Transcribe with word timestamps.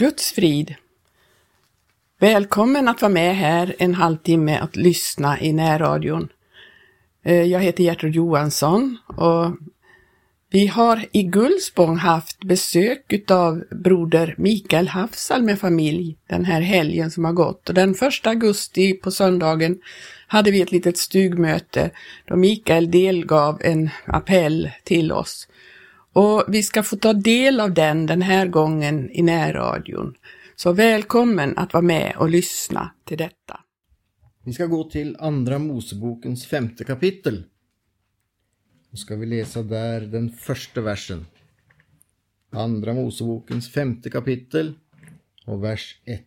Guds 0.00 0.32
frid. 0.32 0.74
Välkommen 2.20 2.88
att 2.88 3.02
vara 3.02 3.12
med 3.12 3.36
här 3.36 3.74
en 3.78 3.94
halvtimme 3.94 4.58
att 4.58 4.76
lyssna 4.76 5.40
i 5.40 5.52
närradion. 5.52 6.28
Eh, 7.24 7.42
jag 7.42 7.60
heter 7.60 7.84
Gertrud 7.84 8.14
Johansson 8.14 8.98
och 9.06 9.56
vi 10.50 10.66
har 10.66 11.04
i 11.12 11.22
Gullspång 11.22 11.96
haft 11.96 12.44
besök 12.44 13.30
av 13.30 13.64
broder 13.70 14.34
Mikael 14.38 14.88
Hafsal 14.88 15.42
med 15.42 15.58
familj 15.58 16.16
den 16.28 16.44
här 16.44 16.60
helgen 16.60 17.10
som 17.10 17.24
har 17.24 17.32
gått. 17.32 17.68
Och 17.68 17.74
den 17.74 17.94
första 17.94 18.30
augusti 18.30 18.92
på 18.92 19.10
söndagen 19.10 19.78
hade 20.26 20.50
vi 20.50 20.60
ett 20.60 20.72
litet 20.72 20.98
stugmöte 20.98 21.90
då 22.24 22.36
Mikael 22.36 22.90
delgav 22.90 23.60
en 23.64 23.90
appell 24.06 24.70
till 24.84 25.12
oss. 25.12 25.48
Och 26.12 26.44
vi 26.48 26.62
ska 26.62 26.82
få 26.82 26.96
ta 26.96 27.12
del 27.12 27.60
av 27.60 27.74
den 27.74 28.06
den 28.06 28.22
här 28.22 28.46
gången 28.46 29.10
i 29.10 29.22
närradion. 29.22 30.14
Så 30.56 30.72
välkommen 30.72 31.58
att 31.58 31.72
vara 31.72 31.82
med 31.82 32.16
och 32.16 32.30
lyssna 32.30 32.90
till 33.04 33.18
detta. 33.18 33.60
Vi 34.44 34.52
ska 34.52 34.66
gå 34.66 34.84
till 34.84 35.16
Andra 35.20 35.58
Mosebokens 35.58 36.46
femte 36.46 36.84
kapitel. 36.84 37.44
Då 38.90 38.96
ska 38.96 39.16
vi 39.16 39.26
läsa 39.26 39.62
där 39.62 40.00
den 40.00 40.30
första 40.30 40.80
versen. 40.80 41.26
Andra 42.50 42.94
Mosebokens 42.94 43.72
femte 43.72 44.10
kapitel 44.10 44.74
och 45.46 45.64
vers 45.64 46.00
1. 46.04 46.24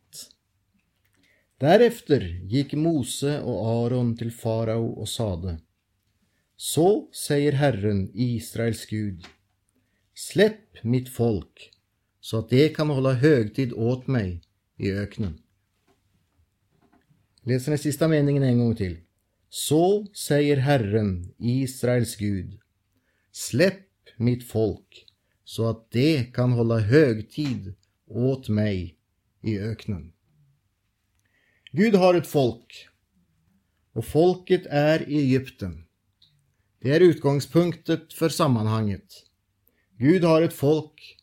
Därefter 1.58 2.22
gick 2.44 2.74
Mose 2.74 3.42
och 3.42 3.68
Aron 3.68 4.18
till 4.18 4.32
farao 4.32 4.86
och 4.86 5.10
sade 5.10 5.58
Så 6.56 7.10
säger 7.28 7.52
Herren, 7.52 8.12
Israels 8.14 8.86
Gud. 8.86 9.26
Släpp 10.14 10.84
mitt 10.84 11.10
folk 11.10 11.72
så 12.20 12.40
att 12.40 12.50
det 12.50 12.70
kan 12.70 12.90
hålla 12.90 13.14
högtid 13.14 13.74
åt 13.74 14.08
mig 14.08 14.42
i 14.78 14.92
öknen. 14.92 15.42
Läs 17.44 17.66
den 17.66 17.78
sista 17.78 18.08
meningen 18.08 18.44
en 18.44 18.60
gång 18.60 18.76
till. 18.76 18.98
Så 19.50 20.06
säger 20.14 20.58
Herren, 20.58 21.34
Israels 21.38 22.16
Gud. 22.16 22.60
Släpp 23.32 23.84
mitt 24.18 24.48
folk 24.48 25.06
så 25.44 25.70
att 25.70 25.92
det 25.92 26.34
kan 26.34 26.52
hålla 26.52 26.80
högtid 26.80 27.74
åt 28.08 28.50
mig 28.50 28.98
i 29.42 29.60
öknen. 29.60 30.14
Gud 31.72 31.96
har 31.96 32.14
ett 32.14 32.28
folk 32.28 32.88
och 33.94 34.06
folket 34.06 34.66
är 34.66 35.00
Egypten. 35.00 35.86
Det 36.80 36.92
är 36.96 37.00
utgångspunktet 37.00 38.14
för 38.14 38.30
sammanhanget. 38.30 39.14
Gud 40.04 40.24
har 40.24 40.42
ett 40.42 40.54
folk, 40.54 41.18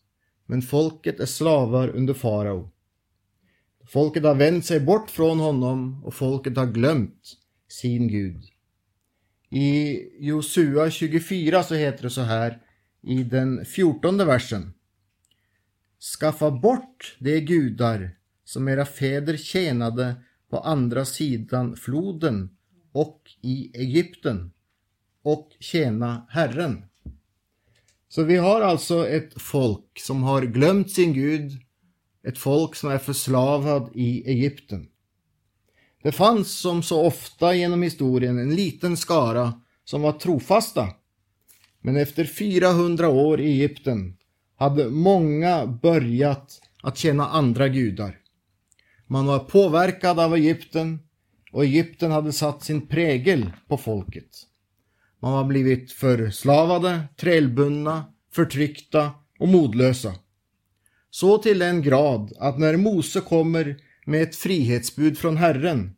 men 0.46 0.62
folket 0.62 1.20
är 1.20 1.26
slavar 1.26 1.88
under 1.88 2.14
farao. 2.14 2.70
Folket 3.86 4.24
har 4.24 4.34
vänt 4.34 4.64
sig 4.64 4.80
bort 4.80 5.10
från 5.10 5.40
honom 5.40 6.04
och 6.04 6.14
folket 6.14 6.56
har 6.56 6.66
glömt 6.66 7.36
sin 7.68 8.08
Gud. 8.08 8.44
I 9.50 9.98
Josua 10.26 10.90
24 10.90 11.62
så 11.62 11.74
heter 11.74 12.02
det 12.02 12.10
så 12.10 12.20
här 12.20 12.62
i 13.02 13.22
den 13.22 13.64
fjortonde 13.64 14.24
versen. 14.24 14.72
Skaffa 16.20 16.50
bort 16.50 17.16
de 17.18 17.40
gudar 17.40 18.16
som 18.44 18.68
era 18.68 18.86
fäder 18.86 19.36
tjänade 19.36 20.14
på 20.50 20.58
andra 20.58 21.04
sidan 21.04 21.76
floden 21.76 22.56
och 22.92 23.30
i 23.40 23.70
Egypten 23.74 24.52
och 25.22 25.50
tjäna 25.58 26.26
Herren. 26.30 26.89
Så 28.12 28.22
vi 28.22 28.36
har 28.36 28.60
alltså 28.60 29.08
ett 29.08 29.42
folk 29.42 30.00
som 30.00 30.22
har 30.22 30.42
glömt 30.42 30.90
sin 30.90 31.12
Gud, 31.12 31.52
ett 32.26 32.38
folk 32.38 32.74
som 32.74 32.90
är 32.90 32.98
förslavad 32.98 33.90
i 33.94 34.30
Egypten. 34.30 34.88
Det 36.02 36.12
fanns 36.12 36.58
som 36.58 36.82
så 36.82 37.02
ofta 37.06 37.54
genom 37.54 37.82
historien 37.82 38.38
en 38.38 38.54
liten 38.54 38.96
skara 38.96 39.60
som 39.84 40.02
var 40.02 40.12
trofasta. 40.12 40.88
Men 41.80 41.96
efter 41.96 42.24
400 42.24 43.08
år 43.08 43.40
i 43.40 43.46
Egypten 43.46 44.16
hade 44.56 44.90
många 44.90 45.66
börjat 45.66 46.60
att 46.82 46.98
känna 46.98 47.28
andra 47.28 47.68
gudar. 47.68 48.18
Man 49.06 49.26
var 49.26 49.38
påverkad 49.38 50.20
av 50.20 50.34
Egypten 50.34 50.98
och 51.52 51.64
Egypten 51.64 52.10
hade 52.10 52.32
satt 52.32 52.64
sin 52.64 52.86
prägel 52.86 53.52
på 53.68 53.76
folket. 53.76 54.46
Man 55.22 55.32
har 55.32 55.44
blivit 55.44 55.92
förslavade, 55.92 57.02
trälbundna, 57.16 58.04
förtryckta 58.32 59.10
och 59.38 59.48
modlösa. 59.48 60.14
Så 61.10 61.38
till 61.38 61.58
den 61.58 61.82
grad 61.82 62.32
att 62.38 62.58
när 62.58 62.76
Mose 62.76 63.20
kommer 63.20 63.76
med 64.06 64.22
ett 64.22 64.36
frihetsbud 64.36 65.18
från 65.18 65.36
Herren 65.36 65.96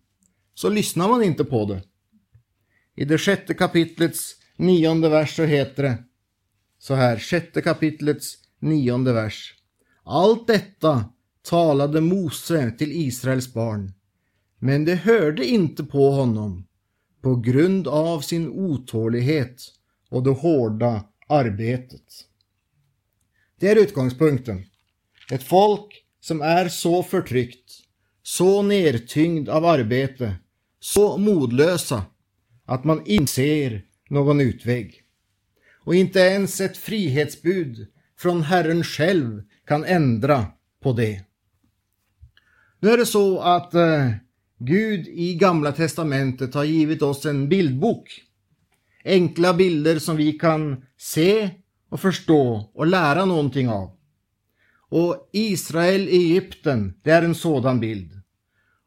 så 0.55 0.69
lyssnar 0.69 1.09
man 1.09 1.23
inte 1.23 1.45
på 1.45 1.65
det. 1.65 1.83
I 2.97 3.05
det 3.05 3.19
sjätte 3.19 3.55
kapitlets 3.55 4.37
nionde 4.57 5.09
vers 5.09 5.37
så 5.37 5.45
heter 5.45 5.83
det 5.83 5.99
så 6.79 6.95
här, 6.95 7.19
sjätte 7.19 7.63
kapitlets 7.63 8.39
nionde 8.59 9.13
vers. 9.13 9.55
Allt 10.05 10.47
detta 10.47 11.05
talade 11.43 12.01
Mose 12.01 12.71
till 12.71 12.93
Israels 12.93 13.55
barn, 13.55 13.93
men 14.59 14.85
de 14.85 14.95
hörde 14.95 15.47
inte 15.47 15.85
på 15.85 16.11
honom 16.11 16.67
på 17.23 17.37
grund 17.37 17.89
av 17.89 18.21
sin 18.21 18.49
otålighet 18.49 19.63
och 20.09 20.23
det 20.23 20.31
hårda 20.31 21.05
arbetet. 21.29 22.03
Det 23.61 23.69
är 23.69 23.77
utgångspunkten. 23.77 24.65
Ett 25.31 25.43
folk 25.43 26.05
som 26.21 26.41
är 26.41 26.69
så 26.69 27.03
förtryckt, 27.03 27.71
så 28.23 28.63
nedtyngd 28.63 29.49
av 29.49 29.65
arbete, 29.65 30.37
så 30.81 31.19
modlösa 31.19 32.05
att 32.65 32.85
man 32.85 33.07
inser 33.07 33.85
någon 34.09 34.41
utväg. 34.41 35.03
Och 35.85 35.95
inte 35.95 36.19
ens 36.19 36.61
ett 36.61 36.77
frihetsbud 36.77 37.87
från 38.19 38.43
Herren 38.43 38.85
själv 38.85 39.43
kan 39.67 39.85
ändra 39.85 40.47
på 40.83 40.93
det. 40.93 41.25
Nu 42.81 42.91
är 42.91 42.97
det 42.97 43.07
så 43.07 43.41
att 43.41 43.75
eh, 43.75 44.11
Gud 44.65 45.09
i 45.09 45.35
Gamla 45.35 45.73
Testamentet 45.73 46.55
har 46.55 46.65
givit 46.65 47.03
oss 47.03 47.27
en 47.27 47.49
bildbok. 47.49 48.23
Enkla 49.05 49.55
bilder 49.55 49.99
som 49.99 50.17
vi 50.17 50.33
kan 50.33 50.85
se 50.97 51.51
och 51.89 52.01
förstå 52.01 52.71
och 52.75 52.87
lära 52.87 53.25
någonting 53.25 53.69
av. 53.69 53.91
Och 54.89 55.29
Israel 55.33 56.09
i 56.09 56.17
Egypten, 56.17 56.95
det 57.03 57.11
är 57.11 57.23
en 57.23 57.35
sådan 57.35 57.81
bild. 57.81 58.11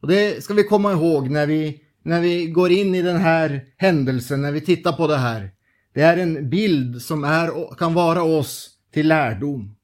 Och 0.01 0.07
det 0.07 0.43
ska 0.43 0.53
vi 0.53 0.63
komma 0.63 0.91
ihåg 0.91 1.29
när 1.29 1.47
vi, 1.47 1.81
när 2.03 2.21
vi 2.21 2.45
går 2.45 2.71
in 2.71 2.95
i 2.95 3.01
den 3.01 3.17
här 3.17 3.65
händelsen, 3.77 4.41
när 4.41 4.51
vi 4.51 4.61
tittar 4.61 4.91
på 4.91 5.07
det 5.07 5.17
här. 5.17 5.51
Det 5.93 6.01
är 6.01 6.17
en 6.17 6.49
bild 6.49 7.01
som 7.01 7.23
är, 7.23 7.75
kan 7.75 7.93
vara 7.93 8.23
oss 8.23 8.69
till 8.93 9.07
lärdom. 9.07 9.75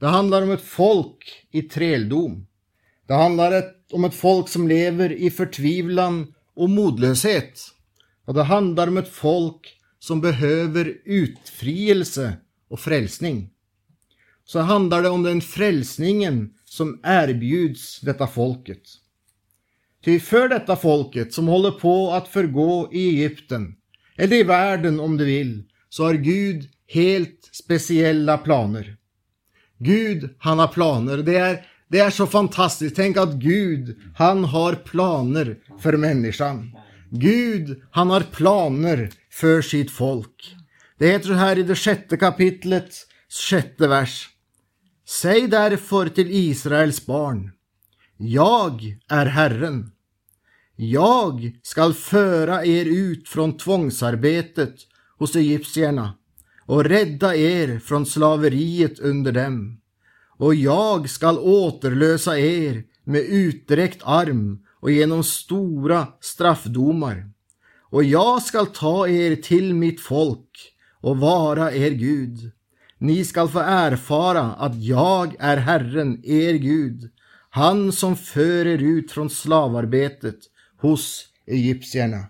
Det 0.00 0.06
handlar 0.06 0.42
om 0.42 0.50
ett 0.50 0.62
folk 0.62 1.46
i 1.50 1.62
träldom. 1.62 2.46
Det 3.06 3.14
handlar 3.14 3.64
om 3.92 4.04
ett 4.04 4.14
folk 4.14 4.48
som 4.48 4.68
lever 4.68 5.12
i 5.12 5.30
förtvivlan 5.30 6.34
och 6.54 6.70
modlöshet. 6.70 7.60
Och 8.24 8.34
det 8.34 8.42
handlar 8.42 8.88
om 8.88 8.96
ett 8.96 9.08
folk 9.08 9.80
som 9.98 10.20
behöver 10.20 10.94
utfrielse 11.04 12.36
och 12.68 12.80
frälsning. 12.80 13.50
Så 14.44 14.58
handlar 14.58 15.02
det 15.02 15.08
om 15.08 15.22
den 15.22 15.40
frälsningen 15.40 16.50
som 16.64 17.00
erbjuds 17.02 18.00
detta 18.00 18.26
folket. 18.26 18.82
Ty 20.04 20.20
för 20.20 20.48
detta 20.48 20.76
folket 20.76 21.32
som 21.32 21.46
håller 21.48 21.70
på 21.70 22.12
att 22.12 22.28
förgå 22.28 22.88
i 22.92 23.08
Egypten, 23.08 23.76
eller 24.16 24.36
i 24.36 24.42
världen 24.42 25.00
om 25.00 25.16
du 25.16 25.24
vill, 25.24 25.64
så 25.88 26.04
har 26.04 26.14
Gud 26.14 26.68
helt 26.86 27.50
speciella 27.52 28.38
planer. 28.38 28.96
Gud, 29.78 30.30
han 30.38 30.58
har 30.58 30.68
planer. 30.68 31.16
Det 31.16 31.36
är, 31.36 31.66
det 31.88 31.98
är 31.98 32.10
så 32.10 32.26
fantastiskt. 32.26 32.96
Tänk 32.96 33.16
att 33.16 33.32
Gud, 33.32 33.96
han 34.16 34.44
har 34.44 34.74
planer 34.74 35.56
för 35.80 35.96
människan. 35.96 36.76
Gud, 37.10 37.82
han 37.90 38.10
har 38.10 38.20
planer 38.20 39.10
för 39.30 39.62
sitt 39.62 39.90
folk. 39.90 40.56
Det 40.98 41.06
heter 41.06 41.26
så 41.26 41.32
här 41.32 41.58
i 41.58 41.62
det 41.62 41.74
sjätte 41.74 42.16
kapitlet, 42.16 42.90
sjätte 43.50 43.88
vers. 43.88 44.28
Säg 45.08 45.48
därför 45.48 46.08
till 46.08 46.30
Israels 46.30 47.06
barn. 47.06 47.50
Jag 48.16 48.98
är 49.08 49.26
Herren. 49.26 49.90
Jag 50.76 51.58
skall 51.62 51.94
föra 51.94 52.64
er 52.64 52.84
ut 52.84 53.28
från 53.28 53.56
tvångsarbetet 53.56 54.74
hos 55.18 55.36
egyptierna 55.36 56.14
och 56.66 56.84
rädda 56.84 57.36
er 57.36 57.78
från 57.78 58.06
slaveriet 58.06 58.98
under 58.98 59.32
dem. 59.32 59.80
Och 60.38 60.54
jag 60.54 61.10
skall 61.10 61.38
återlösa 61.38 62.38
er 62.38 62.84
med 63.04 63.20
utsträckt 63.20 64.02
arm 64.04 64.58
och 64.80 64.90
genom 64.90 65.24
stora 65.24 66.06
straffdomar. 66.20 67.30
Och 67.90 68.04
jag 68.04 68.42
skall 68.42 68.66
ta 68.66 69.08
er 69.08 69.36
till 69.36 69.74
mitt 69.74 70.00
folk 70.00 70.50
och 71.00 71.18
vara 71.18 71.72
er 71.72 71.90
Gud. 71.90 72.52
ni 72.98 73.24
skall 73.24 73.48
få 73.48 73.58
erfara 73.58 74.40
att 74.40 74.84
jag 74.84 75.36
är 75.38 75.56
Herren, 75.56 76.20
er 76.24 76.54
Gud, 76.54 77.10
han 77.50 77.92
som 77.92 78.16
för 78.16 78.66
er 78.66 78.78
ut 78.78 79.12
från 79.12 79.30
slavarbetet 79.30 80.38
hos 80.80 81.24
egyptierna. 81.46 82.24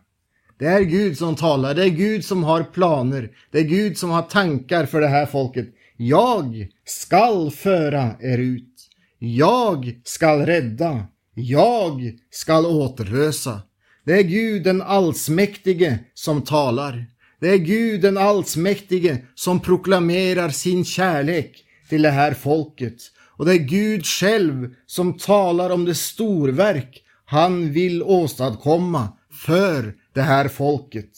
Det 0.59 0.67
är 0.67 0.81
Gud 0.81 1.19
som 1.19 1.37
talar, 1.37 1.75
det 1.75 1.85
är 1.85 1.89
Gud 1.89 2.25
som 2.25 2.45
har 2.45 2.63
planer, 2.63 3.31
det 3.51 3.59
är 3.59 3.63
Gud 3.63 3.99
som 3.99 4.11
har 4.11 4.23
tankar 4.23 4.87
för 4.87 5.01
det 5.01 5.09
här 5.09 5.27
folket. 5.27 5.69
Jag 5.97 6.69
skall 6.85 7.51
föra 7.51 8.17
er 8.21 8.39
ut. 8.39 8.89
Jag 9.19 10.01
skall 10.05 10.47
rädda. 10.47 11.07
Jag 11.35 12.13
skall 12.31 12.67
återlösa. 12.67 13.63
Det 14.05 14.13
är 14.13 14.23
Gud 14.23 14.65
den 14.65 14.83
allsmäktige 14.83 15.99
som 16.15 16.43
talar. 16.43 17.07
Det 17.41 17.49
är 17.49 17.57
Gud 17.57 18.01
den 18.01 18.19
allsmäktige 18.19 19.19
som 19.35 19.61
proklamerar 19.61 20.49
sin 20.49 20.85
kärlek 20.85 21.65
till 21.89 22.03
det 22.03 22.11
här 22.11 22.35
folket. 22.35 22.97
Och 23.37 23.47
det 23.47 23.53
är 23.53 23.59
Gud 23.59 24.07
själv 24.07 24.75
som 24.87 25.19
talar 25.19 25.71
om 25.71 25.85
det 25.85 25.95
storverk 25.95 27.03
han 27.25 27.73
vill 27.73 28.03
åstadkomma 28.03 29.09
för 29.47 29.95
det 30.15 30.23
här 30.23 30.49
folket. 30.49 31.11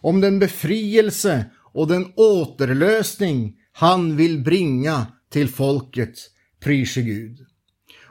Om 0.00 0.20
den 0.20 0.38
befrielse 0.38 1.44
och 1.72 1.88
den 1.88 2.12
återlösning 2.16 3.54
han 3.76 4.16
vill 4.16 4.38
bringa 4.38 5.06
till 5.30 5.48
folket. 5.48 6.18
Prise 6.60 7.02
Gud. 7.02 7.38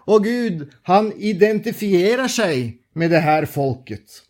Och 0.06 0.24
Gud, 0.24 0.72
han 0.84 1.14
identifierar 1.14 2.28
sig 2.28 2.82
med 2.94 3.12
det 3.12 3.20
här 3.20 3.46
folket. 3.46 4.24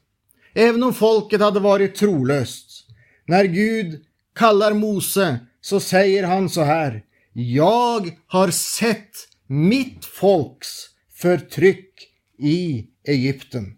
Även 0.54 0.84
om 0.84 0.94
folket 0.94 1.42
hade 1.42 1.60
varit 1.60 1.96
trolöst. 1.96 2.88
När 3.26 3.46
Gud 3.46 4.06
kallar 4.36 4.74
Mose 4.74 5.40
så 5.62 5.80
säger 5.80 6.24
han 6.24 6.50
så 6.50 6.62
här. 6.62 7.04
Jag 7.34 8.18
har 8.28 8.52
sett 8.52 9.12
mitt 9.48 10.06
folks 10.06 10.70
förtryck 11.14 11.94
i 12.40 12.88
Egypten. 13.08 13.78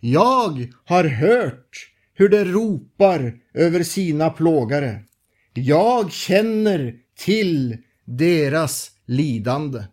Jag 0.00 0.72
har 0.84 1.04
hört 1.04 1.90
hur 2.14 2.28
det 2.28 2.44
ropar 2.44 3.34
över 3.54 3.82
sina 3.82 4.30
plågare. 4.30 5.00
Jag 5.56 6.12
känner 6.12 6.94
till 7.18 7.76
deras 8.04 8.90
lidande. 9.06 9.84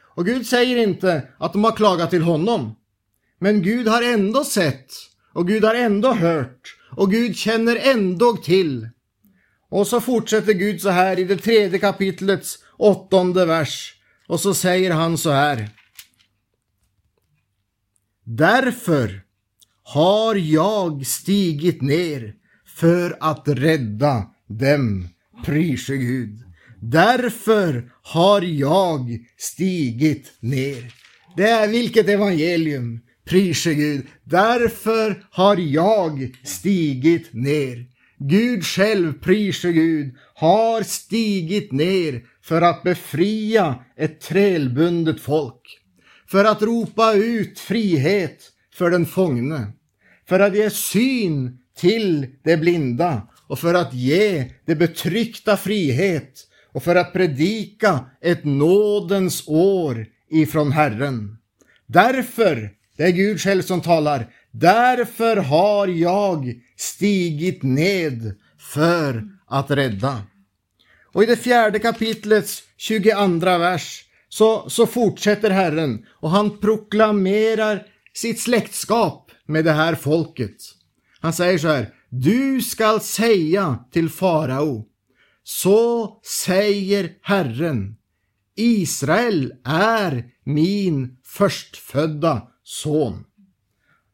Och 0.00 0.26
Gud 0.26 0.46
säger 0.46 0.76
inte 0.76 1.28
att 1.38 1.52
de 1.52 1.64
har 1.64 1.76
klagat 1.76 2.10
till 2.10 2.22
honom. 2.22 2.76
Men 3.38 3.62
Gud 3.62 3.88
har 3.88 4.02
ändå 4.02 4.44
sett 4.44 4.86
och 5.32 5.48
Gud 5.48 5.64
har 5.64 5.74
ändå 5.74 6.12
hört 6.12 6.76
och 6.96 7.10
Gud 7.10 7.36
känner 7.36 7.76
ändå 7.76 8.36
till. 8.36 8.88
Och 9.70 9.86
så 9.86 10.00
fortsätter 10.00 10.52
Gud 10.52 10.80
så 10.80 10.88
här 10.88 11.18
i 11.18 11.24
det 11.24 11.36
tredje 11.36 11.78
kapitlets 11.78 12.58
åttonde 12.76 13.46
vers. 13.46 13.94
Och 14.28 14.40
så 14.40 14.54
säger 14.54 14.90
han 14.90 15.18
så 15.18 15.30
här. 15.30 15.70
Därför 18.24 19.22
har 19.82 20.34
jag 20.34 21.06
stigit 21.06 21.82
ner 21.82 22.34
för 22.66 23.16
att 23.20 23.48
rädda 23.48 24.26
dem, 24.48 25.08
prise 25.44 25.96
Gud. 25.96 26.38
Därför 26.80 27.90
har 28.02 28.42
jag 28.42 29.18
stigit 29.36 30.32
ner. 30.40 30.94
Det 31.36 31.48
är 31.48 31.68
vilket 31.68 32.08
evangelium, 32.08 33.00
prise 33.24 33.74
Gud. 33.74 34.06
Därför 34.24 35.24
har 35.30 35.56
jag 35.56 36.36
stigit 36.44 37.32
ner. 37.32 37.86
Gud 38.18 38.64
själv, 38.64 39.12
prise 39.12 39.72
Gud, 39.72 40.14
har 40.34 40.82
stigit 40.82 41.72
ner 41.72 42.22
för 42.42 42.62
att 42.62 42.82
befria 42.82 43.84
ett 43.96 44.20
trälbundet 44.20 45.20
folk. 45.20 45.62
För 46.30 46.44
att 46.44 46.62
ropa 46.62 47.14
ut 47.14 47.58
frihet 47.58 48.52
för 48.74 48.90
den 48.90 49.06
fångne. 49.06 49.72
För 50.28 50.40
att 50.40 50.56
ge 50.56 50.70
syn 50.70 51.58
till 51.76 52.26
de 52.44 52.56
blinda 52.56 53.28
och 53.48 53.58
för 53.58 53.74
att 53.74 53.94
ge 53.94 54.44
det 54.64 54.74
betryckta 54.74 55.56
frihet 55.56 56.48
och 56.72 56.82
för 56.82 56.96
att 56.96 57.12
predika 57.12 58.04
ett 58.20 58.44
nådens 58.44 59.44
år 59.46 60.06
ifrån 60.30 60.72
Herren. 60.72 61.38
Därför, 61.86 62.70
det 62.96 63.02
är 63.02 63.10
Gud 63.10 63.40
själv 63.40 63.62
som 63.62 63.80
talar, 63.80 64.26
därför 64.50 65.36
har 65.36 65.88
jag 65.88 66.54
stigit 66.76 67.62
ned 67.62 68.34
för 68.58 69.24
att 69.46 69.70
rädda. 69.70 70.22
Och 71.12 71.22
i 71.22 71.26
det 71.26 71.36
fjärde 71.36 71.78
kapitlets 71.78 72.62
22 72.76 73.58
vers 73.58 74.04
så, 74.28 74.70
så 74.70 74.86
fortsätter 74.86 75.50
Herren 75.50 76.06
och 76.08 76.30
han 76.30 76.58
proklamerar 76.58 77.86
sitt 78.14 78.40
släktskap 78.40 79.30
med 79.46 79.64
det 79.64 79.72
här 79.72 79.94
folket. 79.94 80.56
Han 81.20 81.32
säger 81.32 81.58
så 81.58 81.68
här, 81.68 81.88
du 82.10 82.62
skall 82.62 83.00
säga 83.00 83.84
till 83.90 84.08
farao, 84.08 84.88
så 85.42 86.20
säger 86.24 87.14
Herren, 87.22 87.96
Israel 88.56 89.54
är 89.64 90.24
min 90.44 91.16
förstfödda 91.24 92.48
son. 92.62 93.24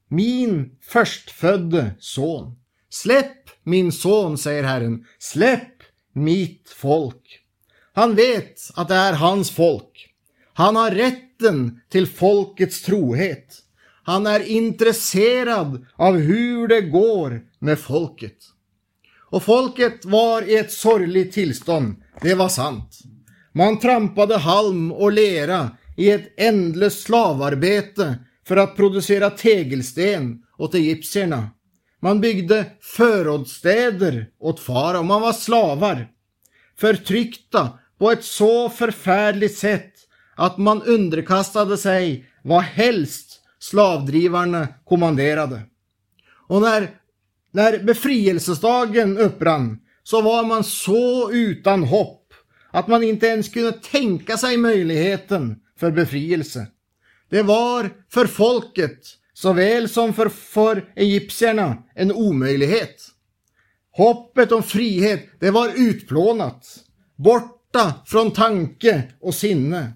Min 0.08 0.70
förstfödde 0.80 1.90
son. 1.98 2.58
Släpp 2.88 3.50
min 3.62 3.92
son, 3.92 4.38
säger 4.38 4.62
Herren, 4.62 5.04
släpp 5.18 5.82
mitt 6.12 6.68
folk. 6.76 7.40
Han 7.92 8.14
vet 8.14 8.70
att 8.74 8.88
det 8.88 8.94
är 8.94 9.12
hans 9.12 9.50
folk. 9.50 10.14
Han 10.54 10.76
har 10.76 10.90
rätten 10.90 11.80
till 11.88 12.06
folkets 12.06 12.82
trohet. 12.82 13.60
Han 14.02 14.26
är 14.26 14.40
intresserad 14.40 15.86
av 15.96 16.16
hur 16.16 16.68
det 16.68 16.80
går 16.80 17.42
med 17.64 17.78
folket. 17.78 18.36
Och 19.30 19.42
folket 19.42 20.04
var 20.04 20.42
i 20.42 20.56
ett 20.56 20.72
sorgligt 20.72 21.32
tillstånd, 21.32 21.96
det 22.20 22.34
var 22.34 22.48
sant. 22.48 22.98
Man 23.52 23.78
trampade 23.78 24.36
halm 24.38 24.92
och 24.92 25.12
lera 25.12 25.70
i 25.96 26.10
ett 26.10 26.34
ändlöst 26.36 27.02
slavarbete 27.02 28.18
för 28.46 28.56
att 28.56 28.76
producera 28.76 29.30
tegelsten 29.30 30.42
åt 30.58 30.74
egyptierna. 30.74 31.50
Man 32.00 32.20
byggde 32.20 32.66
förrådsstäder 32.80 34.26
åt 34.38 34.60
farao, 34.60 35.02
man 35.02 35.20
var 35.20 35.32
slavar. 35.32 36.08
Förtryckta 36.78 37.78
på 37.98 38.10
ett 38.10 38.24
så 38.24 38.70
förfärligt 38.70 39.58
sätt 39.58 39.92
att 40.36 40.58
man 40.58 40.82
underkastade 40.82 41.78
sig 41.78 42.26
vad 42.42 42.62
helst 42.62 43.40
slavdrivarna 43.58 44.68
kommanderade. 44.84 45.60
Och 46.48 46.60
när, 46.62 46.90
när 47.54 47.78
befrielsesdagen 47.78 49.18
upprann 49.18 49.78
så 50.02 50.22
var 50.22 50.44
man 50.44 50.64
så 50.64 51.32
utan 51.32 51.82
hopp 51.82 52.34
att 52.70 52.88
man 52.88 53.02
inte 53.02 53.26
ens 53.26 53.48
kunde 53.48 53.72
tänka 53.72 54.36
sig 54.36 54.56
möjligheten 54.56 55.56
för 55.78 55.90
befrielse. 55.90 56.66
Det 57.30 57.42
var 57.42 57.90
för 58.10 58.26
folket 58.26 58.98
såväl 59.34 59.88
som 59.88 60.12
för, 60.12 60.28
för 60.28 60.92
egyptierna 60.96 61.76
en 61.94 62.12
omöjlighet. 62.12 62.96
Hoppet 63.90 64.52
om 64.52 64.62
frihet, 64.62 65.26
det 65.40 65.50
var 65.50 65.70
utplånat, 65.76 66.66
borta 67.16 67.94
från 68.06 68.30
tanke 68.30 69.02
och 69.20 69.34
sinne. 69.34 69.92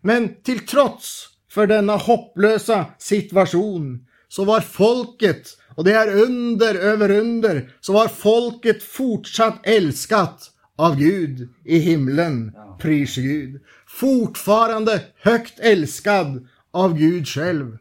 Men 0.00 0.42
till 0.42 0.66
trots 0.66 1.28
för 1.50 1.66
denna 1.66 1.96
hopplösa 1.96 2.86
situation 2.98 4.06
så 4.32 4.44
var 4.44 4.60
folket, 4.60 5.58
och 5.74 5.84
det 5.84 5.92
är 5.92 6.22
under 6.22 6.74
över 6.74 7.10
under, 7.10 7.70
så 7.80 7.92
var 7.92 8.08
folket 8.08 8.82
fortsatt 8.82 9.60
älskat 9.66 10.50
av 10.76 10.96
Gud 10.96 11.48
i 11.64 11.78
himlen, 11.78 12.52
pris 12.80 13.16
Gud. 13.16 13.60
Fortfarande 13.86 15.00
högt 15.22 15.60
älskad 15.60 16.48
av 16.70 16.98
Gud 16.98 17.28
själv. 17.28 17.78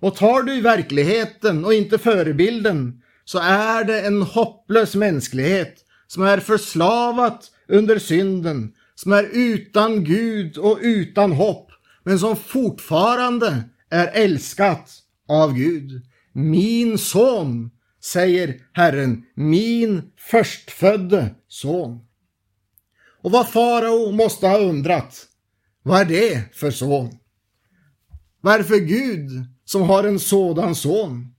Och 0.00 0.16
tar 0.16 0.42
du 0.42 0.60
verkligheten 0.60 1.64
och 1.64 1.74
inte 1.74 1.98
förebilden 1.98 3.02
så 3.24 3.38
är 3.38 3.84
det 3.84 4.00
en 4.00 4.22
hopplös 4.22 4.94
mänsklighet 4.94 5.74
som 6.06 6.22
är 6.22 6.40
förslavat 6.40 7.50
under 7.68 7.98
synden, 7.98 8.72
som 8.94 9.12
är 9.12 9.28
utan 9.32 10.04
Gud 10.04 10.58
och 10.58 10.78
utan 10.82 11.32
hopp, 11.32 11.70
men 12.04 12.18
som 12.18 12.36
fortfarande 12.36 13.64
är 13.90 14.10
älskat 14.14 15.02
av 15.28 15.54
Gud. 15.54 16.02
Min 16.32 16.98
son, 16.98 17.70
säger 18.02 18.60
Herren, 18.72 19.24
min 19.34 20.02
förstfödde 20.16 21.34
son. 21.48 22.00
Och 23.22 23.30
vad 23.30 23.48
farao 23.48 24.12
måste 24.12 24.46
ha 24.46 24.58
undrat, 24.58 25.26
vad 25.82 26.00
är 26.00 26.04
det 26.04 26.54
för 26.54 26.70
son? 26.70 27.18
Varför 28.40 28.76
Gud 28.76 29.30
som 29.64 29.82
har 29.82 30.04
en 30.04 30.18
sådan 30.18 30.74
son? 30.74 31.32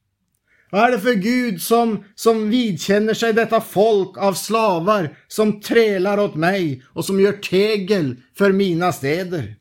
Vad 0.71 0.83
är 0.83 0.91
det 0.91 0.99
för 0.99 1.13
Gud 1.13 1.61
som, 1.61 2.03
som 2.15 2.49
vidkänner 2.49 3.13
sig 3.13 3.33
detta 3.33 3.61
folk 3.61 4.17
av 4.17 4.33
slavar 4.33 5.17
som 5.27 5.61
trälar 5.61 6.17
åt 6.19 6.35
mig 6.35 6.83
och 6.93 7.05
som 7.05 7.19
gör 7.19 7.33
tegel 7.33 8.15
för 8.37 8.51
mina 8.51 8.91
städer? 8.91 9.55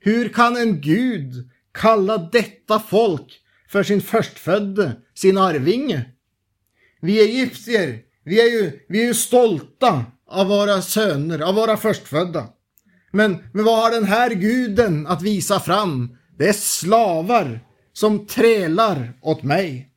Hur 0.00 0.28
kan 0.28 0.56
en 0.56 0.80
Gud 0.80 1.50
kalla 1.72 2.18
detta 2.18 2.80
folk 2.80 3.40
för 3.72 3.82
sin 3.82 4.00
förstfödde, 4.00 4.92
sin 5.14 5.38
arvinge? 5.38 6.04
Vi 7.00 7.20
egyptier, 7.20 7.98
vi 8.24 8.40
är 8.40 8.50
ju, 8.50 8.80
vi 8.88 9.02
är 9.02 9.06
ju 9.06 9.14
stolta 9.14 10.04
av 10.26 10.46
våra 10.46 10.82
söner, 10.82 11.40
av 11.40 11.54
våra 11.54 11.76
förstfödda. 11.76 12.48
Men, 13.10 13.38
men 13.52 13.64
vad 13.64 13.78
har 13.82 13.90
den 13.90 14.04
här 14.04 14.30
guden 14.30 15.06
att 15.06 15.22
visa 15.22 15.60
fram? 15.60 16.16
Det 16.38 16.48
är 16.48 16.52
slavar 16.52 17.60
som 17.92 18.26
trälar 18.26 19.12
åt 19.22 19.42
mig. 19.42 19.88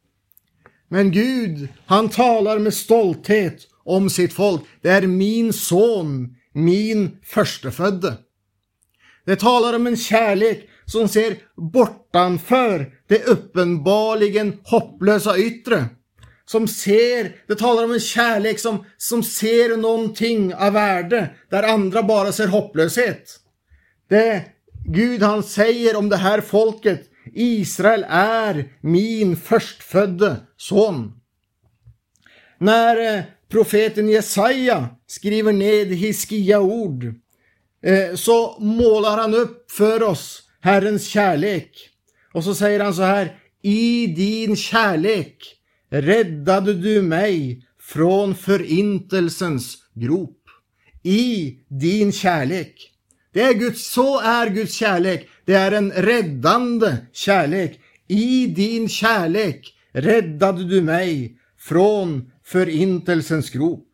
Men 0.89 1.11
Gud, 1.11 1.67
han 1.85 2.09
talar 2.09 2.59
med 2.59 2.73
stolthet 2.73 3.57
om 3.83 4.09
sitt 4.09 4.33
folk. 4.33 4.61
Det 4.81 4.89
är 4.89 5.07
min 5.07 5.53
son, 5.53 6.35
min 6.53 7.17
förstefödde. 7.23 8.17
Det 9.25 9.35
talar 9.35 9.73
om 9.73 9.87
en 9.87 9.97
kärlek 9.97 10.69
som 10.85 11.07
ser 11.07 11.37
bortanför 11.55 12.91
det 13.07 13.23
uppenbarligen 13.23 14.59
hopplösa 14.63 15.37
yttre. 15.37 15.85
Som 16.45 16.67
ser, 16.67 17.35
det 17.47 17.55
talar 17.55 17.83
om 17.83 17.91
en 17.91 17.99
kärlek 17.99 18.59
som, 18.59 18.85
som 18.97 19.23
ser 19.23 19.77
någonting 19.77 20.55
av 20.55 20.73
värde 20.73 21.29
där 21.49 21.63
andra 21.63 22.03
bara 22.03 22.31
ser 22.31 22.47
hopplöshet. 22.47 23.39
Det 24.09 24.43
Gud 24.87 25.23
han 25.23 25.43
säger 25.43 25.95
om 25.95 26.09
det 26.09 26.17
här 26.17 26.41
folket, 26.41 27.09
Israel 27.33 28.05
är 28.09 28.71
min 28.81 29.37
förstfödde 29.37 30.35
son. 30.57 31.13
När 32.57 33.17
eh, 33.17 33.23
profeten 33.49 34.09
Jesaja 34.09 34.87
skriver 35.07 35.53
ned 35.53 35.87
Hiskia 35.87 36.59
ord 36.59 37.05
eh, 37.83 38.15
så 38.15 38.57
målar 38.59 39.17
han 39.17 39.33
upp 39.33 39.71
för 39.71 40.03
oss 40.03 40.43
Herrens 40.61 41.07
kärlek. 41.07 41.89
Och 42.35 42.43
så 42.43 42.55
säger 42.55 42.79
han 42.79 42.93
så 42.93 43.01
här, 43.01 43.37
i 43.61 44.07
din 44.07 44.55
kärlek 44.55 45.37
räddade 45.89 46.73
du 46.73 47.01
mig 47.01 47.61
från 47.79 48.35
förintelsens 48.35 49.77
grop. 49.93 50.41
I 51.03 51.55
din 51.67 52.11
kärlek. 52.11 52.91
Det 53.33 53.41
är 53.41 53.53
Guds, 53.53 53.91
så 53.91 54.19
är 54.19 54.49
Guds 54.49 54.73
kärlek. 54.73 55.29
Det 55.45 55.53
är 55.53 55.71
en 55.71 55.91
räddande 55.91 56.97
kärlek. 57.13 57.79
I 58.07 58.47
din 58.47 58.89
kärlek 58.89 59.73
räddade 59.93 60.63
du 60.63 60.81
mig 60.81 61.37
från 61.59 62.31
förintelsens 62.43 63.49
grop. 63.49 63.87